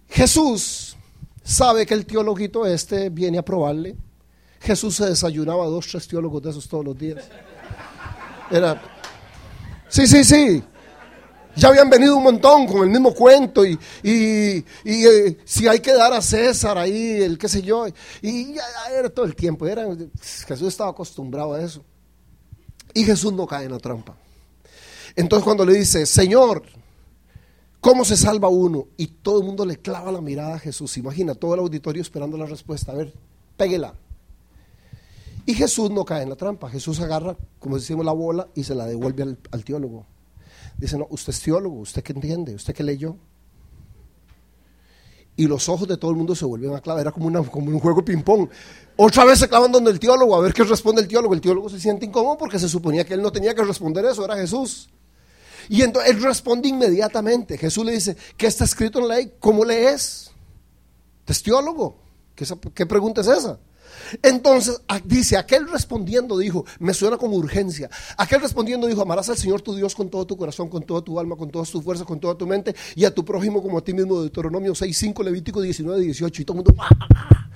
[0.08, 0.96] Jesús
[1.42, 3.96] sabe que el teologito este viene a probarle.
[4.60, 7.28] Jesús se desayunaba dos, tres teólogos de esos todos los días.
[8.50, 8.82] Era,
[9.88, 10.64] sí, sí, sí.
[11.58, 16.12] Ya habían venido un montón con el mismo cuento y, eh, si hay que dar
[16.12, 17.84] a César ahí, el qué sé yo.
[18.22, 18.62] Y ya,
[18.96, 19.66] era todo el tiempo.
[19.66, 19.84] Era,
[20.46, 21.82] Jesús estaba acostumbrado a eso.
[22.94, 24.16] Y Jesús no cae en la trampa.
[25.16, 26.62] Entonces cuando le dice, Señor,
[27.80, 28.86] ¿cómo se salva uno?
[28.96, 30.96] Y todo el mundo le clava la mirada a Jesús.
[30.96, 32.92] Imagina todo el auditorio esperando la respuesta.
[32.92, 33.12] A ver,
[33.56, 33.94] péguela.
[35.44, 36.70] Y Jesús no cae en la trampa.
[36.70, 40.06] Jesús agarra, como decimos, la bola y se la devuelve al teólogo.
[40.78, 43.16] Dice, no, usted es teólogo, usted que entiende, usted que leyó.
[45.34, 47.80] Y los ojos de todo el mundo se vuelven a clavar, era como, como un
[47.80, 48.48] juego de ping-pong.
[48.96, 51.34] Otra vez se clavan donde el teólogo, a ver qué responde el teólogo.
[51.34, 54.24] El teólogo se siente incómodo porque se suponía que él no tenía que responder eso,
[54.24, 54.88] era Jesús.
[55.68, 57.58] Y entonces él responde inmediatamente.
[57.58, 59.34] Jesús le dice, ¿qué está escrito en la ley?
[59.38, 60.30] ¿Cómo lees?
[61.26, 61.98] ¿Es teólogo?
[62.34, 63.58] ¿Qué, ¿Qué pregunta es esa?
[64.22, 69.60] Entonces dice, aquel respondiendo dijo, me suena como urgencia, aquel respondiendo dijo, amarás al Señor
[69.60, 72.20] tu Dios con todo tu corazón, con toda tu alma, con todas tus fuerzas, con
[72.20, 75.60] toda tu mente y a tu prójimo como a ti mismo, Deuteronomio 6, 5, Levítico
[75.60, 77.48] 19, 18 y todo el mundo, ¡ah!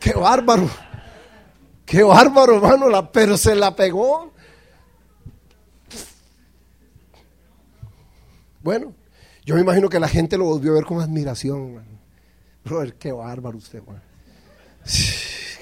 [0.00, 0.68] ¡qué bárbaro!
[1.84, 2.88] ¡Qué bárbaro, hermano!
[2.88, 4.32] La, pero se la pegó.
[8.62, 8.94] Bueno,
[9.44, 11.74] yo me imagino que la gente lo volvió a ver con admiración.
[11.74, 12.94] man.
[12.98, 14.02] Qué bárbaro usted, man.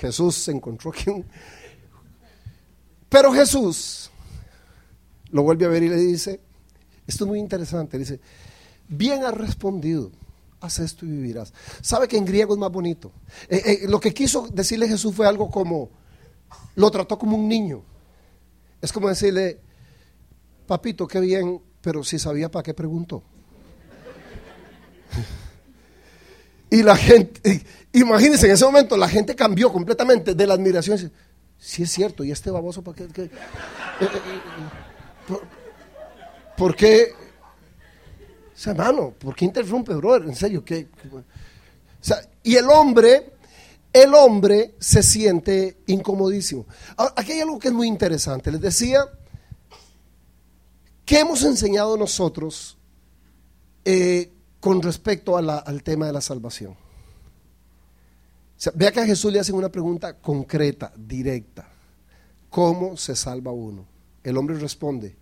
[0.01, 1.25] Jesús se encontró un-
[3.09, 4.11] Pero Jesús
[5.31, 6.41] lo vuelve a ver y le dice,
[7.07, 8.21] esto es muy interesante, dice,
[8.89, 10.11] bien has respondido,
[10.61, 11.53] haz esto y vivirás.
[11.81, 13.13] ¿Sabe que en griego es más bonito?
[13.49, 15.91] Eh, eh, lo que quiso decirle Jesús fue algo como,
[16.77, 17.83] lo trató como un niño.
[18.81, 19.61] Es como decirle,
[20.67, 23.23] papito, qué bien, pero si sabía para qué preguntó.
[26.71, 30.99] Y la gente, imagínense, en ese momento la gente cambió completamente de la admiración.
[30.99, 31.11] Si
[31.59, 33.23] sí es cierto, ¿y este baboso para qué?
[33.23, 33.31] Eh,
[34.01, 34.09] eh,
[36.57, 37.13] ¿Por, qué?
[38.55, 40.29] O sea, hermano, ¿por qué interrumpe, brother?
[40.29, 40.89] En serio, ¿qué?
[41.13, 43.33] O sea, y el hombre,
[43.93, 46.67] el hombre se siente incomodísimo.
[47.17, 48.53] Aquí hay algo que es muy interesante.
[48.53, 49.05] Les decía,
[51.05, 52.79] ¿qué hemos enseñado nosotros
[53.85, 56.77] eh, con respecto al tema de la salvación?
[58.75, 61.69] Vea que a Jesús le hacen una pregunta concreta, directa.
[62.51, 63.87] ¿Cómo se salva uno?
[64.25, 65.17] El hombre responde,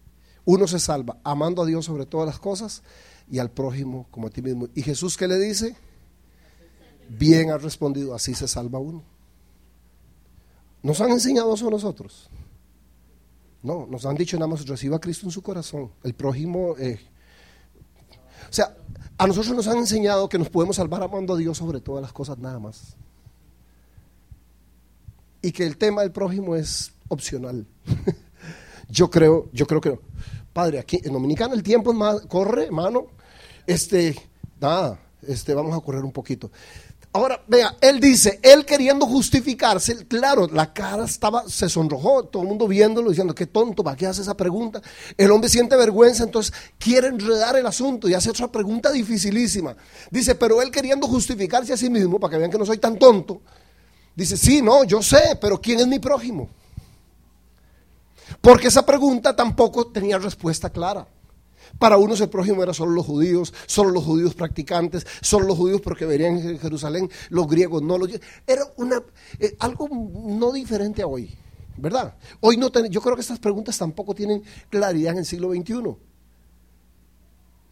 [0.45, 2.83] uno se salva amando a Dios sobre todas las cosas
[3.31, 4.69] y al prójimo como a ti mismo.
[4.75, 5.77] ¿Y Jesús qué le dice?
[7.09, 9.03] Bien ha respondido, así se salva uno.
[10.83, 12.31] ¿Nos han enseñado eso a nosotros?
[13.63, 15.91] No, nos han dicho nada más, reciba a Cristo en su corazón.
[16.05, 16.77] El prójimo...
[16.79, 17.01] eh,
[18.49, 18.77] o sea,
[19.19, 22.13] a nosotros nos han enseñado que nos podemos salvar amando a Dios sobre todas las
[22.13, 22.97] cosas nada más.
[25.43, 27.67] Y que el tema del prójimo es opcional.
[28.89, 29.99] yo creo, yo creo que no.
[30.53, 33.07] Padre, aquí en Dominicana el tiempo es más, corre, hermano.
[33.67, 34.17] Este,
[34.61, 36.51] nada, este, vamos a correr un poquito.
[37.17, 42.49] Ahora, vea, él dice, él queriendo justificarse, claro, la cara estaba, se sonrojó, todo el
[42.51, 44.83] mundo viéndolo, diciendo, qué tonto, ¿para qué hace esa pregunta?
[45.17, 49.75] El hombre siente vergüenza, entonces quiere enredar el asunto y hace otra pregunta dificilísima.
[50.11, 52.99] Dice, pero él queriendo justificarse a sí mismo, para que vean que no soy tan
[52.99, 53.41] tonto,
[54.15, 56.51] dice, sí, no, yo sé, pero ¿quién es mi prójimo?
[58.43, 61.09] Porque esa pregunta tampoco tenía respuesta clara.
[61.79, 65.81] Para unos el prójimo era solo los judíos, solo los judíos practicantes, solo los judíos
[65.81, 68.09] porque verían en Jerusalén, los griegos no los
[68.47, 69.03] Era una,
[69.39, 71.35] eh, algo no diferente a hoy,
[71.77, 72.17] ¿verdad?
[72.41, 75.97] Hoy no ten- yo creo que estas preguntas tampoco tienen claridad en el siglo XXI.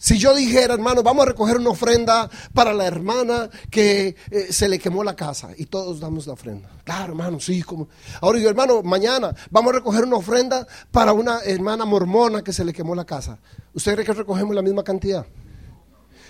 [0.04, 4.68] Si yo dijera, hermano, vamos a recoger una ofrenda para la hermana que eh, se
[4.68, 6.68] le quemó la casa y todos damos la ofrenda.
[6.84, 7.62] Claro, hermano, sí.
[7.62, 7.88] Como...
[8.20, 12.66] Ahora yo, hermano, mañana vamos a recoger una ofrenda para una hermana mormona que se
[12.66, 13.38] le quemó la casa.
[13.72, 15.24] ¿Usted cree que recogemos la misma cantidad?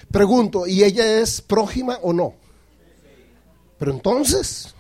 [0.09, 2.35] Pregunto, ¿y ella es prójima o no?
[3.77, 4.73] Pero entonces,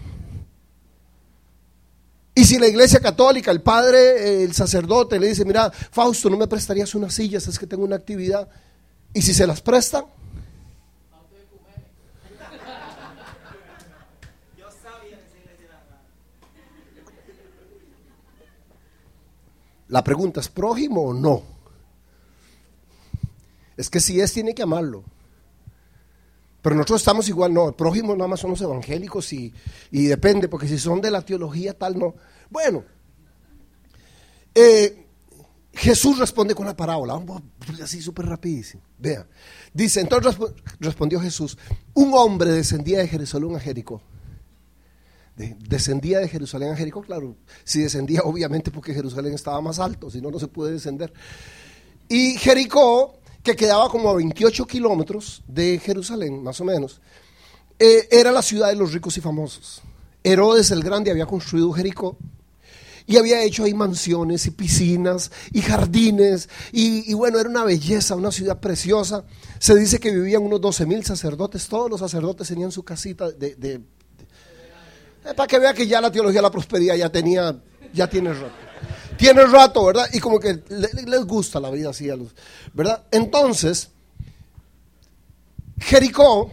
[2.32, 6.46] y si la iglesia católica, el padre, el sacerdote le dice, mira, Fausto, ¿no me
[6.46, 7.48] prestarías unas sillas?
[7.48, 8.48] Es que tengo una actividad.
[9.14, 10.06] Y si se las prestan,
[19.86, 21.42] la pregunta es, ¿prójimo o no?
[23.76, 25.04] Es que si es, tiene que amarlo.
[26.60, 29.54] Pero nosotros estamos igual, no, el prójimo nada más son los evangélicos y,
[29.92, 32.14] y depende, porque si son de la teología tal, no.
[32.50, 32.84] Bueno,
[34.56, 35.03] eh,
[35.76, 37.20] Jesús responde con la parábola,
[37.82, 38.82] así súper rapidísimo.
[38.98, 39.26] Vea,
[39.72, 41.58] dice, entonces resp- respondió Jesús,
[41.94, 44.00] un hombre descendía de Jerusalén a Jericó.
[45.36, 50.10] De- descendía de Jerusalén a Jericó, claro, si descendía obviamente porque Jerusalén estaba más alto,
[50.10, 51.12] si no, no se puede descender.
[52.08, 57.00] Y Jericó, que quedaba como a 28 kilómetros de Jerusalén, más o menos,
[57.78, 59.82] eh, era la ciudad de los ricos y famosos.
[60.22, 62.16] Herodes el Grande había construido Jericó
[63.06, 68.32] y había hecho ahí mansiones y piscinas y jardines y, bueno, era una belleza, una
[68.32, 69.24] ciudad preciosa.
[69.58, 73.56] Se dice que vivían unos 12 mil sacerdotes, todos los sacerdotes tenían su casita de,
[73.62, 73.80] eh,
[75.36, 77.56] para que vea que ya la teología de la prosperidad ya tenía,
[77.92, 78.54] ya tiene rato.
[79.16, 80.06] Tiene rato, ¿verdad?
[80.12, 82.34] Y como que le- le- les gusta la vida así a los,
[82.72, 83.04] ¿verdad?
[83.10, 83.88] Entonces,
[85.78, 86.50] Jericó,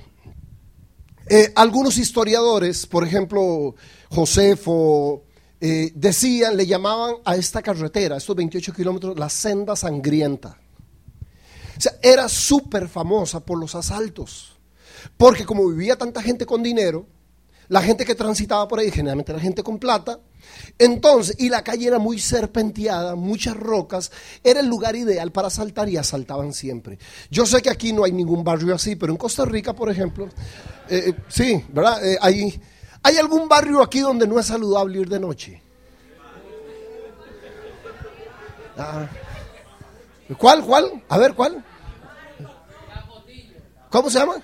[1.28, 3.76] eh, algunos historiadores, por ejemplo,
[4.10, 5.24] Josefo,
[5.64, 10.58] eh, decían, le llamaban a esta carretera, estos 28 kilómetros, la senda sangrienta.
[11.78, 14.60] O sea, era súper famosa por los asaltos.
[15.18, 17.06] Porque como vivía tanta gente con dinero,
[17.68, 20.20] la gente que transitaba por ahí, generalmente era gente con plata.
[20.80, 24.12] Entonces, y la calle era muy serpenteada, muchas rocas,
[24.44, 26.98] era el lugar ideal para asaltar y asaltaban siempre.
[27.30, 30.26] Yo sé que aquí no hay ningún barrio así, pero en Costa Rica, por ejemplo,
[30.90, 32.02] eh, eh, sí, ¿verdad?
[32.20, 32.60] Hay,
[33.04, 35.62] ¿Hay algún barrio aquí donde no es saludable ir de noche?
[38.78, 39.08] Ah.
[40.38, 41.04] ¿Cuál, cuál?
[41.10, 41.64] A ver, ¿cuál?
[43.90, 44.36] ¿Cómo se llama?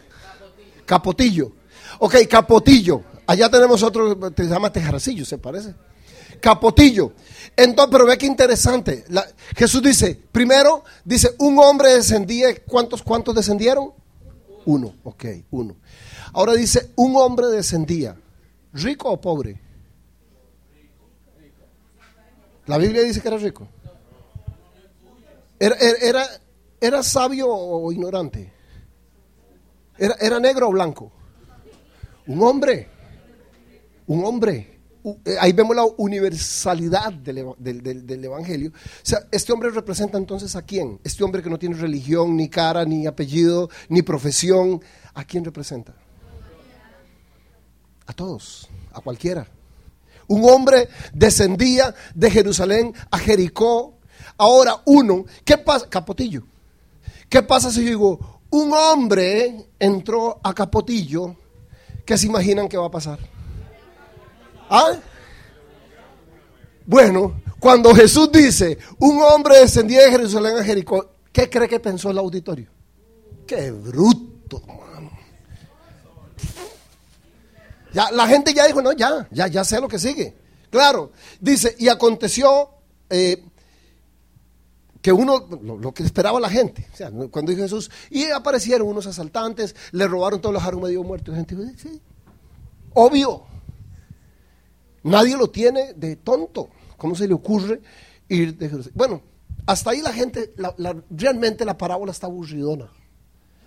[0.85, 1.51] Capotillo.
[1.99, 3.01] Ok, Capotillo.
[3.25, 5.73] Allá tenemos otro, se llama Tejaracillo, se parece.
[6.39, 7.13] Capotillo.
[7.55, 9.05] Entonces, pero ve qué interesante.
[9.55, 13.91] Jesús dice, primero, dice, un hombre descendía, ¿cuántos, cuántos descendieron?
[14.65, 15.75] Uno, ok, uno.
[16.33, 18.15] Ahora dice, un hombre descendía,
[18.77, 19.59] rico o pobre.
[22.65, 23.67] La Biblia dice que era rico.
[25.59, 26.27] Era, era,
[26.79, 28.51] era sabio o ignorante.
[29.97, 31.11] Era, era negro o blanco.
[32.27, 32.89] Un hombre.
[34.05, 34.77] Un hombre.
[35.23, 38.71] Eh, ahí vemos la universalidad del, del, Evangelio.
[38.71, 40.99] O sea, este hombre representa entonces a quién?
[41.03, 44.81] Este hombre que no tiene religión, ni cara, ni apellido, ni profesión.
[45.13, 45.95] ¿A quién representa?
[48.07, 49.47] A todos, a cualquiera.
[50.27, 53.97] Un hombre descendía de Jerusalén a Jericó.
[54.37, 55.87] Ahora uno, ¿qué pasa?
[55.89, 56.43] Capotillo.
[57.29, 61.35] ¿Qué pasa si yo digo, un hombre entró a Capotillo?
[62.05, 63.19] ¿Qué se imaginan que va a pasar?
[64.69, 64.93] ¿Ah?
[66.85, 72.09] Bueno, cuando Jesús dice, un hombre descendía de Jerusalén a Jericó, ¿qué cree que pensó
[72.11, 72.69] el auditorio?
[73.45, 74.61] ¡Qué bruto!
[77.93, 80.35] Ya, la gente ya dijo, no, ya, ya, ya sé lo que sigue.
[80.69, 82.69] Claro, dice, y aconteció
[83.09, 83.43] eh,
[85.01, 89.07] que uno, lo, que esperaba la gente, o sea, cuando dijo Jesús, y aparecieron unos
[89.07, 91.29] asaltantes, le robaron todos los jarros medio muertos.
[91.29, 92.01] La gente dijo, sí,
[92.93, 93.43] obvio,
[95.03, 96.69] nadie lo tiene de tonto.
[96.97, 97.79] ¿Cómo se le ocurre
[98.27, 98.97] ir de Jerusalén?
[98.97, 99.21] Bueno,
[99.65, 100.53] hasta ahí la gente,
[101.09, 102.89] realmente la parábola está aburridona.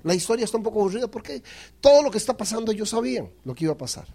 [0.02, 1.42] La historia está un poco aburrida porque
[1.80, 4.06] todo lo que está pasando ellos sabían lo que iba a pasar.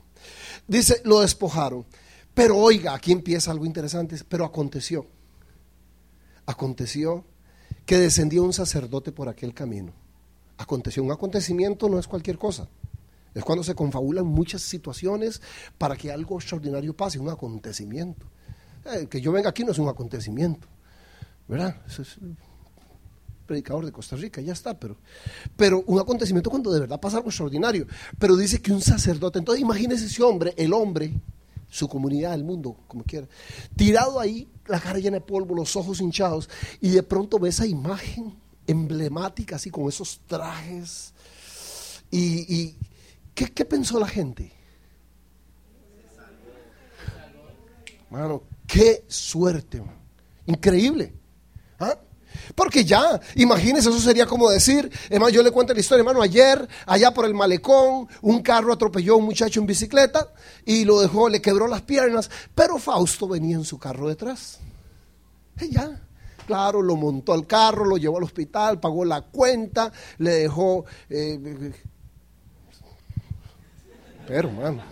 [0.68, 1.86] Dice, lo despojaron.
[2.34, 5.08] Pero oiga, aquí empieza algo interesante, pero aconteció.
[6.46, 7.24] Aconteció
[7.86, 9.94] que descendió un sacerdote por aquel camino.
[10.58, 12.68] Aconteció, un acontecimiento no es cualquier cosa.
[13.34, 15.42] Es cuando se confabulan muchas situaciones
[15.78, 18.26] para que algo extraordinario pase, un acontecimiento.
[18.86, 20.68] Eh, que yo venga aquí no es un acontecimiento,
[21.48, 21.82] ¿verdad?
[23.46, 24.98] Predicador de Costa Rica, ya está, pero,
[25.56, 27.88] pero un acontecimiento cuando de verdad pasa algo extraordinario.
[28.20, 31.14] Pero dice que un sacerdote, entonces imagínese ese hombre, el hombre,
[31.70, 33.28] su comunidad, el mundo, como quiera,
[33.76, 36.50] tirado ahí, la cara llena de polvo, los ojos hinchados,
[36.82, 38.36] y de pronto ve esa imagen
[38.68, 41.14] emblemática, así con esos trajes.
[42.12, 42.76] ¿Y,
[43.34, 44.52] ¿qué, ¿qué, pensó la gente?
[48.10, 49.84] Mano, qué suerte,
[50.46, 51.14] increíble.
[51.80, 52.00] ¿Ah?
[52.56, 56.68] Porque ya, imagínense, eso sería como decir, hermano, yo le cuento la historia, hermano, ayer,
[56.86, 60.30] allá por el malecón, un carro atropelló a un muchacho en bicicleta
[60.66, 64.60] y lo dejó, le quebró las piernas, pero Fausto venía en su carro detrás.
[65.60, 66.02] Y ya,
[66.46, 70.86] claro, lo montó al carro, lo llevó al hospital, pagó la cuenta, le dejó...
[71.10, 71.72] Eh,
[74.28, 74.84] pero, hermano...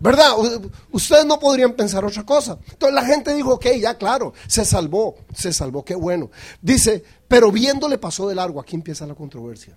[0.00, 0.30] ¿Verdad?
[0.90, 2.58] Ustedes no podrían pensar otra cosa.
[2.70, 6.30] Entonces la gente dijo, ok, ya claro, se salvó, se salvó, qué bueno.
[6.62, 9.76] Dice, pero viéndole pasó de largo, aquí empieza la controversia.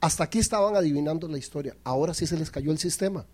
[0.00, 3.26] Hasta aquí estaban adivinando la historia, ahora sí se les cayó el sistema.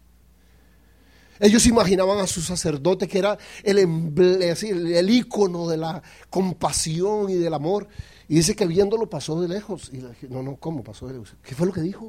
[1.40, 7.54] Ellos imaginaban a su sacerdote que era el, el ícono de la compasión y del
[7.54, 7.86] amor.
[8.28, 9.90] Y dice que viéndolo pasó de lejos.
[9.92, 11.36] Y no, no, ¿cómo pasó de lejos?
[11.42, 12.06] ¿Qué fue lo que dijo?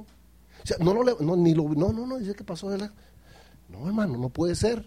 [0.63, 2.97] O sea, no, no, ni lo, no, no, no, dice que pasó de lejos.
[3.70, 4.86] No, hermano, no puede ser.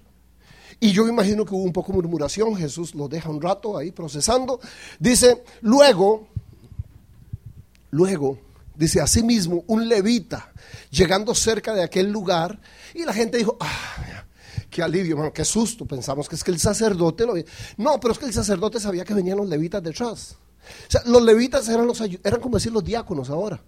[0.80, 3.93] Y yo imagino que hubo un poco de murmuración, Jesús lo deja un rato ahí
[3.93, 4.61] procesando.
[4.99, 6.26] Dice, luego,
[7.91, 8.39] luego,
[8.74, 10.53] dice, asimismo, un levita,
[10.91, 12.61] llegando cerca de aquel lugar,
[12.95, 14.24] y la gente dijo, ah,
[14.70, 17.35] qué alivio, hermano, qué susto, pensamos que es que el sacerdote lo...
[17.76, 20.37] No, pero es que el sacerdote sabía que venían los levitas detrás.
[20.89, 23.62] O sea, los levitas eran, los, eran como decir los diáconos ahora.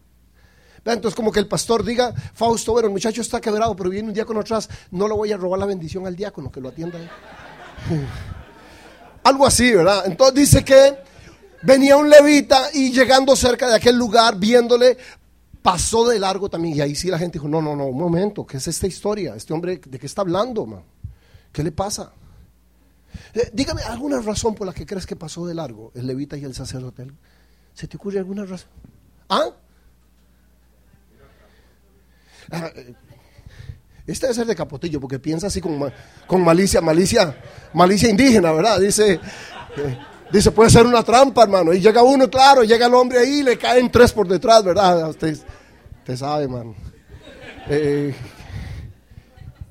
[0.85, 4.15] Entonces, como que el pastor diga, Fausto, bueno, el muchacho está quebrado, pero viene un
[4.15, 6.99] diácono atrás, no le voy a robar la bendición al diácono, que lo atienda.
[9.25, 10.05] Algo así, ¿verdad?
[10.07, 10.99] Entonces dice que
[11.63, 14.99] venía un levita y llegando cerca de aquel lugar, viéndole,
[15.63, 16.77] pasó de largo también.
[16.77, 19.35] Y ahí sí la gente dijo, no, no, no, un momento, ¿qué es esta historia?
[19.35, 20.83] Este hombre, ¿de qué está hablando, man?
[21.51, 22.13] ¿Qué le pasa?
[23.33, 26.45] Eh, dígame alguna razón por la que crees que pasó de largo el levita y
[26.45, 27.07] el sacerdote.
[27.73, 28.69] ¿Se te ocurre alguna razón?
[29.29, 29.51] ¿Ah?
[32.51, 32.71] Ah,
[34.07, 35.93] Este debe ser de Capotillo, porque piensa así con,
[36.27, 37.37] con malicia, malicia,
[37.73, 38.79] malicia indígena, ¿verdad?
[38.79, 39.99] Dice, eh,
[40.31, 41.73] dice, puede ser una trampa, hermano.
[41.73, 45.09] Y llega uno, claro, llega el hombre ahí, le caen tres por detrás, ¿verdad?
[45.09, 45.39] Usted,
[46.01, 46.75] usted sabe, hermano.
[47.69, 48.15] Eh,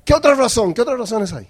[0.04, 0.74] ¿Qué otra razón?
[0.74, 1.48] ¿Qué otras razones hay?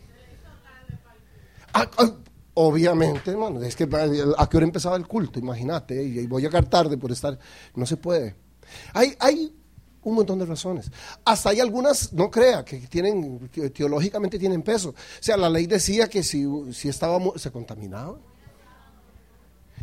[1.72, 2.10] Ah, ah,
[2.52, 6.66] obviamente, hermano, es que a qué hora empezaba el culto, imagínate, y voy a llegar
[6.66, 7.36] tarde por estar,
[7.74, 8.36] no se puede.
[8.92, 9.52] Hay, hay
[10.04, 10.90] un montón de razones.
[11.24, 14.90] Hasta hay algunas, no crea, que tienen, teológicamente tienen peso.
[14.90, 18.18] O sea, la ley decía que si, si estaba, se contaminaba.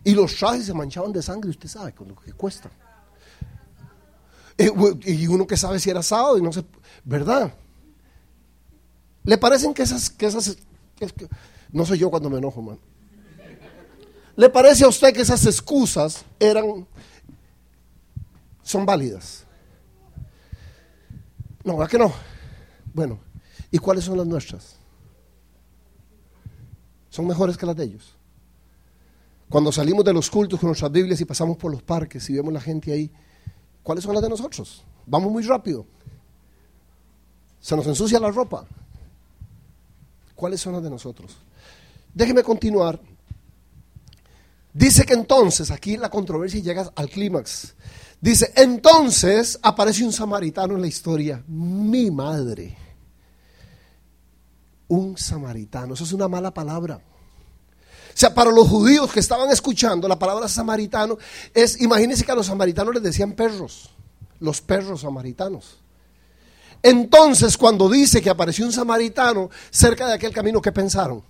[0.04, 2.72] Y los trajes se manchaban de sangre, usted sabe con lo que cuesta.
[4.58, 4.72] Eh,
[5.06, 6.64] y uno que sabe si era sábado y no sé,
[7.04, 7.54] ¿verdad?
[9.24, 10.58] ¿Le parecen que esas, que esas,
[11.72, 12.80] no soy yo cuando me enojo, man?
[14.36, 16.88] ¿Le parece a usted que esas excusas eran,
[18.64, 19.46] son válidas?
[21.64, 22.14] No, ¿verdad que no?
[22.94, 23.20] Bueno,
[23.70, 24.78] ¿y cuáles son las nuestras?
[27.10, 28.16] Son mejores que las de ellos.
[29.50, 32.54] Cuando salimos de los cultos con nuestras Biblias y pasamos por los parques y vemos
[32.54, 33.12] la gente ahí,
[33.84, 34.84] ¿cuáles son las de nosotros?
[35.06, 35.86] Vamos muy rápido.
[37.60, 38.66] Se nos ensucia la ropa.
[40.36, 41.38] ¿Cuáles son las de nosotros?
[42.14, 43.00] Déjeme continuar.
[44.74, 47.76] Dice que entonces, aquí la controversia llega al clímax.
[48.22, 52.78] Dice, entonces aparece un samaritano en la historia, mi madre.
[54.88, 57.02] Un samaritano, eso es una mala palabra.
[58.14, 61.18] O sea, para los judíos que estaban escuchando la palabra samaritano,
[61.54, 63.90] es, imagínense que a los samaritanos les decían perros,
[64.40, 65.80] los perros samaritanos.
[66.84, 71.24] Entonces, cuando dice que apareció un samaritano cerca de aquel camino, ¿qué pensaron?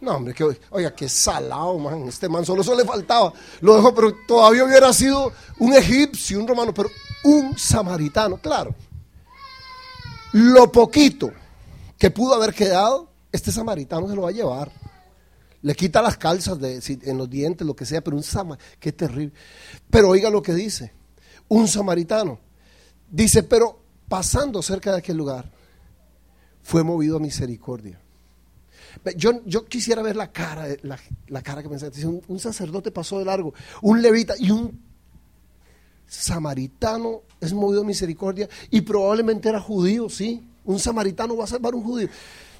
[0.00, 2.08] No, hombre, que, oiga, qué salado, man.
[2.08, 3.32] Este man solo eso le faltaba.
[3.60, 6.88] Lo dejó, pero todavía hubiera sido un egipcio, un romano, pero
[7.24, 8.74] un samaritano, claro.
[10.32, 11.30] Lo poquito
[11.98, 14.72] que pudo haber quedado, este samaritano se lo va a llevar.
[15.62, 18.92] Le quita las calzas de, en los dientes, lo que sea, pero un samaritano, qué
[18.92, 19.34] terrible.
[19.90, 20.94] Pero oiga lo que dice,
[21.48, 22.38] un samaritano.
[23.10, 23.78] Dice, pero
[24.08, 25.50] pasando cerca de aquel lugar,
[26.62, 27.99] fue movido a misericordia.
[29.16, 31.76] Yo, yo quisiera ver la cara, la, la cara que me
[32.28, 34.80] un, sacerdote pasó de largo, un levita y un
[36.06, 40.46] samaritano es movido a misericordia y probablemente era judío, sí.
[40.64, 42.08] Un samaritano va a salvar a un judío.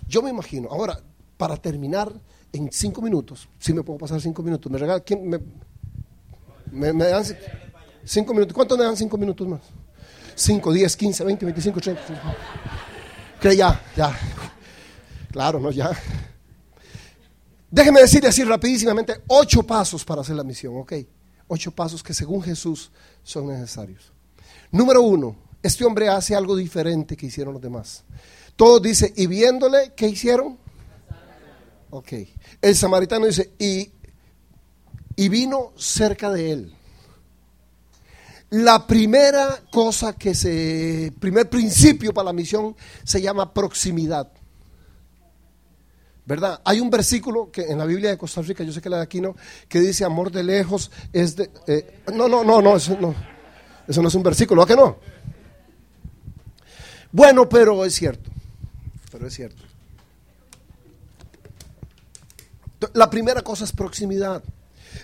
[0.09, 0.69] Yo me imagino.
[0.71, 0.99] Ahora,
[1.37, 2.13] para terminar
[2.53, 5.39] en cinco minutos, si me puedo pasar cinco minutos, me regala, ¿quién me,
[6.73, 7.25] me, dan
[8.05, 8.55] cinco minutos?
[8.55, 9.61] ¿Cuánto me dan cinco minutos más?
[10.35, 12.03] Cinco, diez, quince, veinte, veinticinco, treinta.
[13.41, 14.17] Que ya, ya.
[15.31, 15.91] Claro, no, ya.
[17.71, 20.93] Déjeme decirle así rapidísimamente ocho pasos para hacer la misión, ¿ok?
[21.47, 22.91] Ocho pasos que según Jesús
[23.23, 24.13] son necesarios.
[24.73, 28.05] Número uno, este hombre hace algo diferente que hicieron los demás.
[28.57, 30.59] Todo dice, y viéndole, ¿qué hicieron?
[31.91, 32.13] Ok.
[32.61, 33.91] El samaritano dice, y,
[35.17, 36.75] y vino cerca de él.
[38.51, 42.75] La primera cosa que se, primer principio para la misión
[43.05, 44.33] se llama proximidad.
[46.31, 46.61] ¿Verdad?
[46.65, 49.03] Hay un versículo que en la Biblia de Costa Rica, yo sé que la de
[49.03, 49.35] aquí no,
[49.69, 51.51] que dice amor de lejos es de...
[51.67, 53.13] Eh, no, no, no, no, eso no.
[53.89, 54.97] Eso no es un versículo, ¿a que no?
[57.11, 58.31] Bueno, pero es cierto.
[59.11, 59.61] Pero es cierto.
[62.93, 64.41] La primera cosa es proximidad.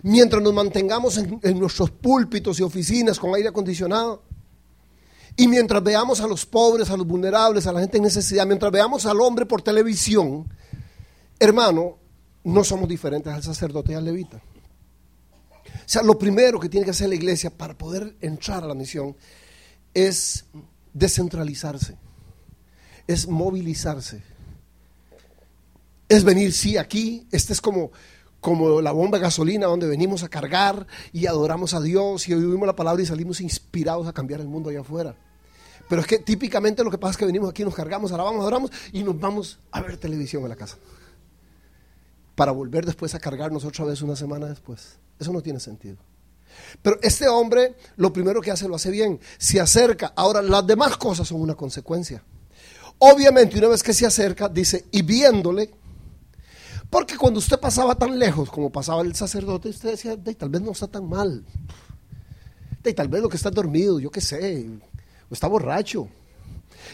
[0.05, 4.22] Mientras nos mantengamos en, en nuestros púlpitos y oficinas con aire acondicionado,
[5.37, 8.70] y mientras veamos a los pobres, a los vulnerables, a la gente en necesidad, mientras
[8.70, 10.47] veamos al hombre por televisión,
[11.39, 11.99] Hermano,
[12.45, 14.41] no somos diferentes al sacerdote y al levita.
[15.66, 18.74] O sea, lo primero que tiene que hacer la iglesia para poder entrar a la
[18.74, 19.16] misión
[19.93, 20.47] es
[20.95, 21.97] descentralizarse,
[23.07, 24.22] es movilizarse,
[26.09, 27.91] es venir, sí, aquí, este es como,
[28.41, 32.66] como la bomba de gasolina donde venimos a cargar y adoramos a Dios y oímos
[32.66, 35.16] la palabra y salimos inspirados a cambiar el mundo allá afuera.
[35.89, 38.70] Pero es que típicamente lo que pasa es que venimos aquí, nos cargamos, alabamos, adoramos
[38.93, 40.78] y nos vamos a ver televisión en la casa
[42.37, 44.99] para volver después a cargarnos otra vez una semana después.
[45.18, 45.97] Eso no tiene sentido.
[46.82, 50.12] Pero este hombre lo primero que hace lo hace bien, se acerca.
[50.14, 52.22] Ahora las demás cosas son una consecuencia.
[52.99, 55.70] Obviamente una vez que se acerca, dice, y viéndole,
[56.91, 60.72] porque cuando usted pasaba tan lejos como pasaba el sacerdote, usted decía, tal vez no
[60.72, 61.45] está tan mal.
[62.95, 64.68] tal vez lo que está dormido, yo qué sé,
[65.28, 66.09] o está borracho.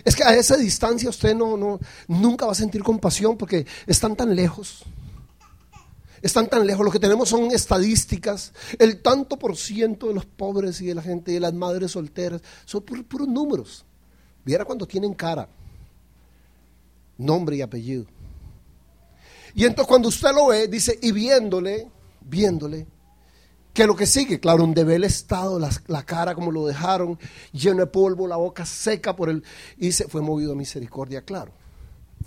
[0.05, 4.16] Es que a esa distancia usted no, no, nunca va a sentir compasión porque están
[4.16, 4.84] tan lejos
[6.23, 6.85] están tan lejos.
[6.85, 8.53] Lo que tenemos son estadísticas.
[8.79, 12.41] El tanto por ciento de los pobres y de la gente de las madres solteras
[12.64, 13.85] son puros números.
[14.45, 15.49] Viera cuando tienen cara,
[17.18, 18.07] nombre y apellido.
[19.55, 21.89] Y entonces cuando usted lo ve, dice, y viéndole,
[22.23, 22.87] viéndole,
[23.73, 27.18] que lo que sigue, claro, donde ve el estado, la, cara como lo dejaron,
[27.53, 29.43] lleno de polvo, la boca seca por el...
[29.79, 31.53] Y se fue movido a misericordia, claro.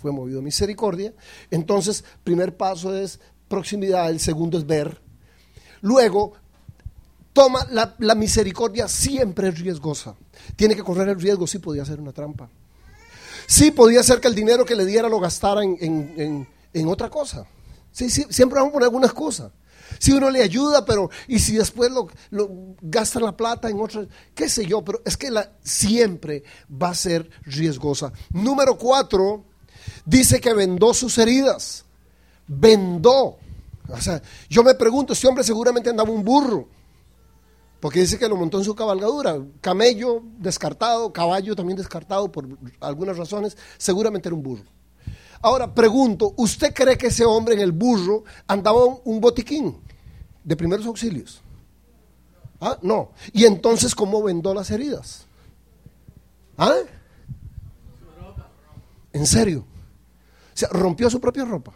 [0.00, 1.14] Fue movido a misericordia.
[1.50, 5.00] Entonces, primer paso es proximidad, el segundo es ver.
[5.82, 6.34] Luego,
[7.32, 10.14] toma la, misericordia, siempre es riesgosa.
[10.56, 12.48] Tiene que correr el riesgo, sí podía ser una trampa.
[13.46, 17.10] Sí podía ser que el dinero que le diera lo gastara en, en, en, otra
[17.10, 17.46] cosa.
[17.92, 19.52] Sí, sí, siempre vamos a poner algunas cosas.
[19.98, 24.08] Si uno le ayuda, pero y si después lo, lo gasta la plata en otras,
[24.34, 28.12] qué sé yo, pero es que la, siempre va a ser riesgosa.
[28.30, 29.44] Número cuatro,
[30.04, 31.85] dice que vendó sus heridas.
[32.46, 33.38] Vendó.
[33.88, 36.68] O sea, yo me pregunto, este hombre seguramente andaba un burro.
[37.80, 39.38] Porque dice que lo montó en su cabalgadura.
[39.60, 42.48] Camello descartado, caballo también descartado por
[42.80, 43.56] algunas razones.
[43.76, 44.64] Seguramente era un burro.
[45.42, 49.76] Ahora pregunto, ¿usted cree que ese hombre en el burro andaba un botiquín
[50.42, 51.42] de primeros auxilios?
[52.60, 52.78] ¿Ah?
[52.82, 53.12] No.
[53.32, 55.26] ¿Y entonces cómo vendó las heridas?
[56.56, 56.76] ¿Ah?
[59.12, 59.60] ¿En serio?
[59.60, 61.74] O sea, rompió su propia ropa.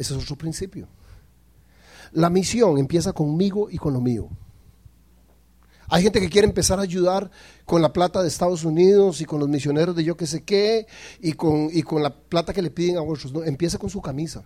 [0.00, 0.88] Ese es otro principio.
[2.12, 4.30] La misión empieza conmigo y con lo mío.
[5.90, 7.30] Hay gente que quiere empezar a ayudar
[7.66, 10.86] con la plata de Estados Unidos y con los misioneros de yo que sé qué
[11.20, 13.30] y con, y con la plata que le piden a otros.
[13.30, 14.42] No, empieza con su camisa,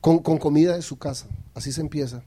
[0.00, 1.28] con, con comida de su casa.
[1.54, 2.24] Así se empieza.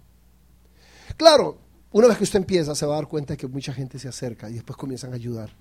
[1.17, 1.57] Claro,
[1.91, 4.07] una vez que usted empieza se va a dar cuenta de que mucha gente se
[4.07, 5.53] acerca y después comienzan a ayudar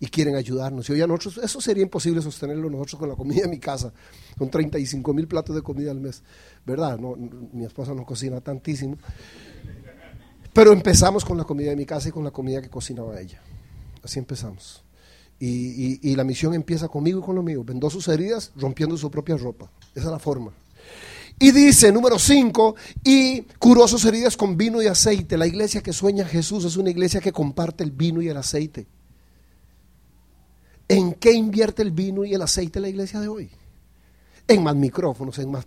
[0.00, 0.88] y quieren ayudarnos.
[0.88, 3.92] Y hoy a nosotros, eso sería imposible sostenerlo nosotros con la comida de mi casa,
[4.36, 6.22] con 35 mil platos de comida al mes.
[6.64, 6.98] ¿Verdad?
[6.98, 8.98] No, mi esposa no cocina tantísimo.
[10.52, 13.40] Pero empezamos con la comida de mi casa y con la comida que cocinaba ella.
[14.02, 14.82] Así empezamos.
[15.38, 17.62] Y, la misión empieza conmigo y con lo mío.
[17.62, 19.70] Vendó sus heridas rompiendo su propia ropa.
[19.94, 20.52] Esa es la forma.
[21.38, 22.74] Y dice, número 5,
[23.04, 25.36] y curó sus heridas con vino y aceite.
[25.36, 28.86] La iglesia que sueña Jesús es una iglesia que comparte el vino y el aceite.
[30.88, 33.50] ¿En qué invierte el vino y el aceite la iglesia de hoy?
[34.48, 35.66] en más micrófonos, en más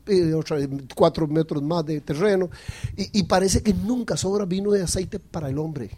[0.96, 2.50] cuatro metros más de terreno,
[2.96, 5.90] y, y, parece que nunca sobra vino de aceite para el hombre.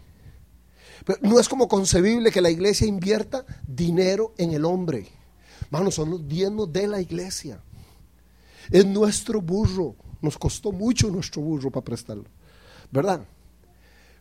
[1.04, 5.08] Pero no es como concebible que la iglesia invierta dinero en el hombre.
[5.70, 7.60] Manos, son los diezmos de la iglesia.
[8.70, 9.96] Es nuestro burro.
[10.20, 12.24] Nos costó mucho nuestro burro para prestarlo.
[12.90, 13.24] ¿Verdad?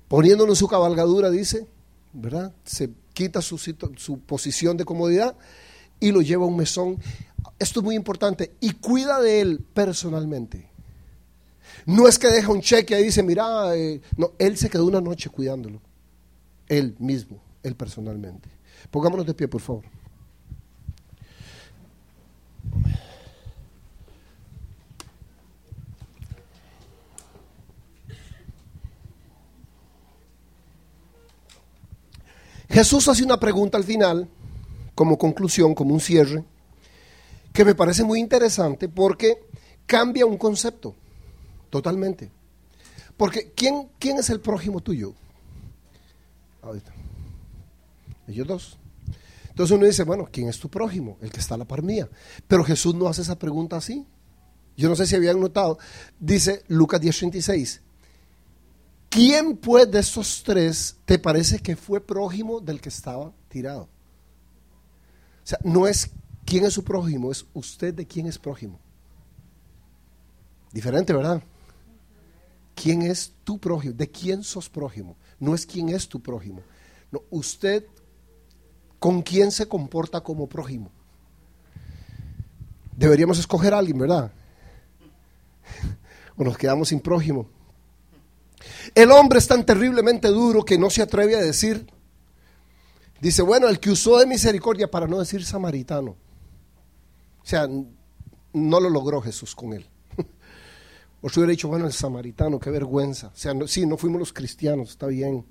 [0.07, 1.67] Poniéndolo en su cabalgadura, dice,
[2.13, 2.53] ¿verdad?
[2.63, 5.35] Se quita su, su posición de comodidad
[5.99, 6.97] y lo lleva a un mesón
[7.59, 10.69] esto es muy importante, y cuida de él personalmente.
[11.85, 15.01] No es que deja un cheque y dice, mira, eh, no, él se quedó una
[15.01, 15.81] noche cuidándolo.
[16.67, 18.49] Él mismo, él personalmente.
[18.89, 19.83] Pongámonos de pie, por favor.
[32.71, 34.29] Jesús hace una pregunta al final,
[34.95, 36.43] como conclusión, como un cierre
[37.51, 39.37] que me parece muy interesante porque
[39.85, 40.95] cambia un concepto
[41.69, 42.31] totalmente.
[43.17, 45.13] Porque ¿quién, quién es el prójimo tuyo?
[46.61, 46.93] Ahorita.
[48.27, 48.77] Ellos dos.
[49.49, 51.17] Entonces uno dice, bueno, ¿quién es tu prójimo?
[51.21, 52.07] El que está a la par mía.
[52.47, 54.05] Pero Jesús no hace esa pregunta así.
[54.77, 55.77] Yo no sé si habían notado.
[56.19, 57.81] Dice Lucas 10:36.
[59.11, 63.89] ¿Quién pues de estos tres te parece que fue prójimo del que estaba tirado?
[65.43, 66.11] O sea, no es
[66.45, 68.79] quién es su prójimo, es usted de quién es prójimo.
[70.71, 71.43] Diferente, ¿verdad?
[72.73, 73.93] ¿Quién es tu prójimo?
[73.93, 75.17] ¿De quién sos prójimo?
[75.41, 76.61] No es quién es tu prójimo.
[77.11, 77.85] No, usted
[78.97, 80.89] con quién se comporta como prójimo.
[82.95, 84.31] Deberíamos escoger a alguien, ¿verdad?
[86.37, 87.49] o nos quedamos sin prójimo.
[88.95, 91.87] El hombre es tan terriblemente duro que no se atreve a decir,
[93.19, 96.11] dice, bueno, el que usó de misericordia para no decir samaritano.
[96.11, 97.67] O sea,
[98.53, 99.85] no lo logró Jesús con él.
[101.23, 103.27] O si hubiera dicho, bueno, el samaritano, qué vergüenza.
[103.27, 105.45] O sea, no, sí, no fuimos los cristianos, está bien.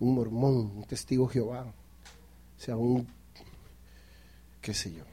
[0.00, 1.66] Un mormón, un testigo Jehová.
[1.66, 3.06] O sea, un,
[4.62, 5.04] qué sé yo.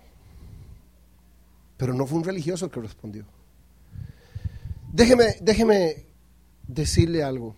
[1.75, 3.25] Pero no fue un religioso el que respondió.
[4.93, 6.05] Déjeme, déjeme
[6.67, 7.55] decirle algo.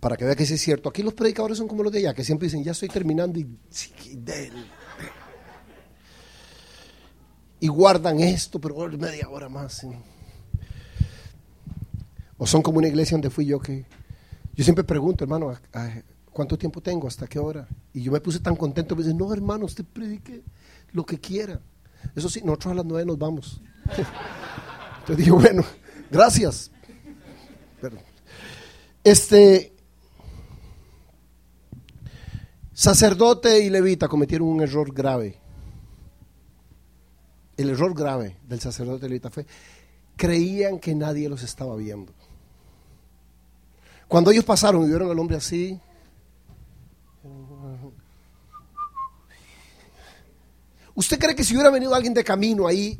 [0.00, 0.88] Para que vea que sí es cierto.
[0.88, 3.46] Aquí los predicadores son como los de allá, que siempre dicen, ya estoy terminando y
[7.58, 9.86] y guardan esto, pero media hora más.
[12.38, 13.86] O son como una iglesia donde fui yo que...
[14.54, 15.54] Yo siempre pregunto, hermano,
[16.32, 17.08] ¿cuánto tiempo tengo?
[17.08, 17.66] ¿Hasta qué hora?
[17.92, 20.42] Y yo me puse tan contento, me dice, no hermano, usted predique
[20.92, 21.60] lo que quiera.
[22.14, 23.60] Eso sí, nosotros a las nueve nos vamos.
[25.00, 25.62] Entonces digo, bueno,
[26.10, 26.70] gracias.
[29.04, 29.72] Este
[32.72, 35.38] sacerdote y levita cometieron un error grave.
[37.56, 39.46] El error grave del sacerdote y levita fue
[40.16, 42.12] creían que nadie los estaba viendo.
[44.08, 45.78] Cuando ellos pasaron y vieron al hombre así,
[50.94, 52.98] ¿usted cree que si hubiera venido alguien de camino ahí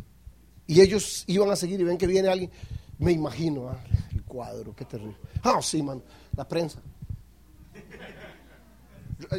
[0.66, 2.50] y ellos iban a seguir y ven que viene alguien,
[2.99, 3.78] me imagino ah,
[4.12, 5.16] el cuadro, qué terrible.
[5.42, 6.03] Ah, sí, man,
[6.36, 6.80] la prensa.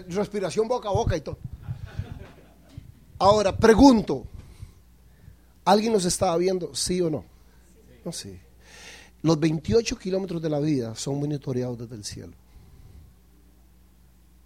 [0.07, 1.37] Respiración boca a boca y todo.
[3.19, 4.25] Ahora, pregunto,
[5.65, 6.73] ¿alguien nos estaba viendo?
[6.75, 7.25] ¿Sí o no?
[8.05, 8.39] No sé.
[9.23, 12.33] Los 28 kilómetros de la vida son monitoreados desde el cielo.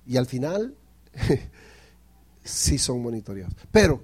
[0.06, 0.76] Y al final,
[2.44, 3.54] sí son monitoreados.
[3.72, 4.02] Pero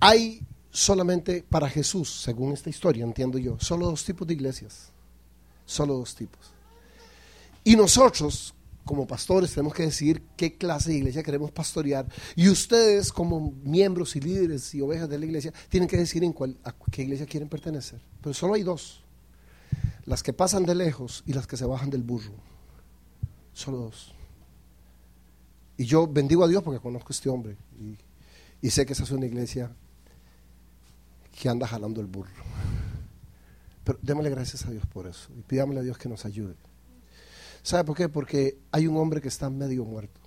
[0.00, 0.40] hay
[0.78, 4.92] solamente para Jesús, según esta historia, entiendo yo, solo dos tipos de iglesias.
[5.66, 6.40] Solo dos tipos.
[7.64, 8.54] Y nosotros,
[8.84, 12.06] como pastores, tenemos que decidir qué clase de iglesia queremos pastorear.
[12.36, 16.32] Y ustedes, como miembros y líderes y ovejas de la iglesia, tienen que decidir en
[16.32, 18.00] cuál, a qué iglesia quieren pertenecer.
[18.22, 19.02] Pero solo hay dos.
[20.06, 22.32] Las que pasan de lejos y las que se bajan del burro.
[23.52, 24.14] Solo dos.
[25.76, 27.56] Y yo bendigo a Dios porque conozco a este hombre.
[27.80, 27.98] Y,
[28.66, 29.70] y sé que esa es una iglesia
[31.38, 32.30] que anda jalando el burro.
[33.84, 36.56] Pero démosle gracias a Dios por eso y pidámosle a Dios que nos ayude.
[37.62, 38.08] ¿Sabe por qué?
[38.08, 40.20] Porque hay un hombre que está medio muerto.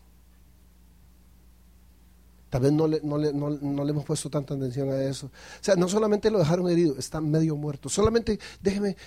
[2.49, 5.27] Tal vez no le, no, le, no, no le hemos puesto tanta atención a eso.
[5.27, 7.87] O sea, no solamente lo dejaron herido, está medio muerto.
[7.87, 8.97] Solamente, déjeme,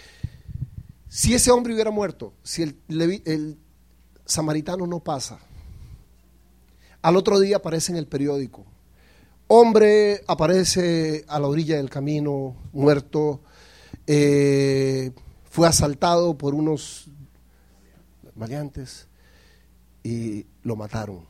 [1.09, 3.59] si ese hombre hubiera muerto, si el, el
[4.25, 5.39] samaritano no pasa,
[7.03, 8.65] al otro día aparece en el periódico,
[9.49, 13.41] hombre aparece a la orilla del camino, muerto,
[14.07, 15.13] eh,
[15.51, 17.07] fue asaltado por unos
[18.35, 19.07] variantes
[20.03, 21.25] y lo mataron.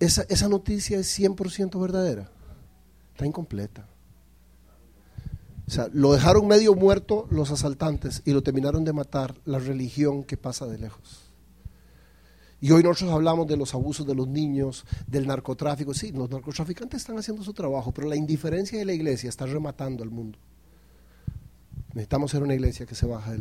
[0.00, 2.30] Esa, esa noticia es 100% verdadera,
[3.12, 3.86] está incompleta.
[5.66, 10.24] O sea, lo dejaron medio muerto los asaltantes y lo terminaron de matar la religión
[10.24, 11.21] que pasa de lejos.
[12.62, 15.92] Y hoy nosotros hablamos de los abusos de los niños, del narcotráfico.
[15.94, 20.04] Sí, los narcotraficantes están haciendo su trabajo, pero la indiferencia de la iglesia está rematando
[20.04, 20.38] al mundo.
[21.88, 23.30] Necesitamos ser una iglesia que se baja del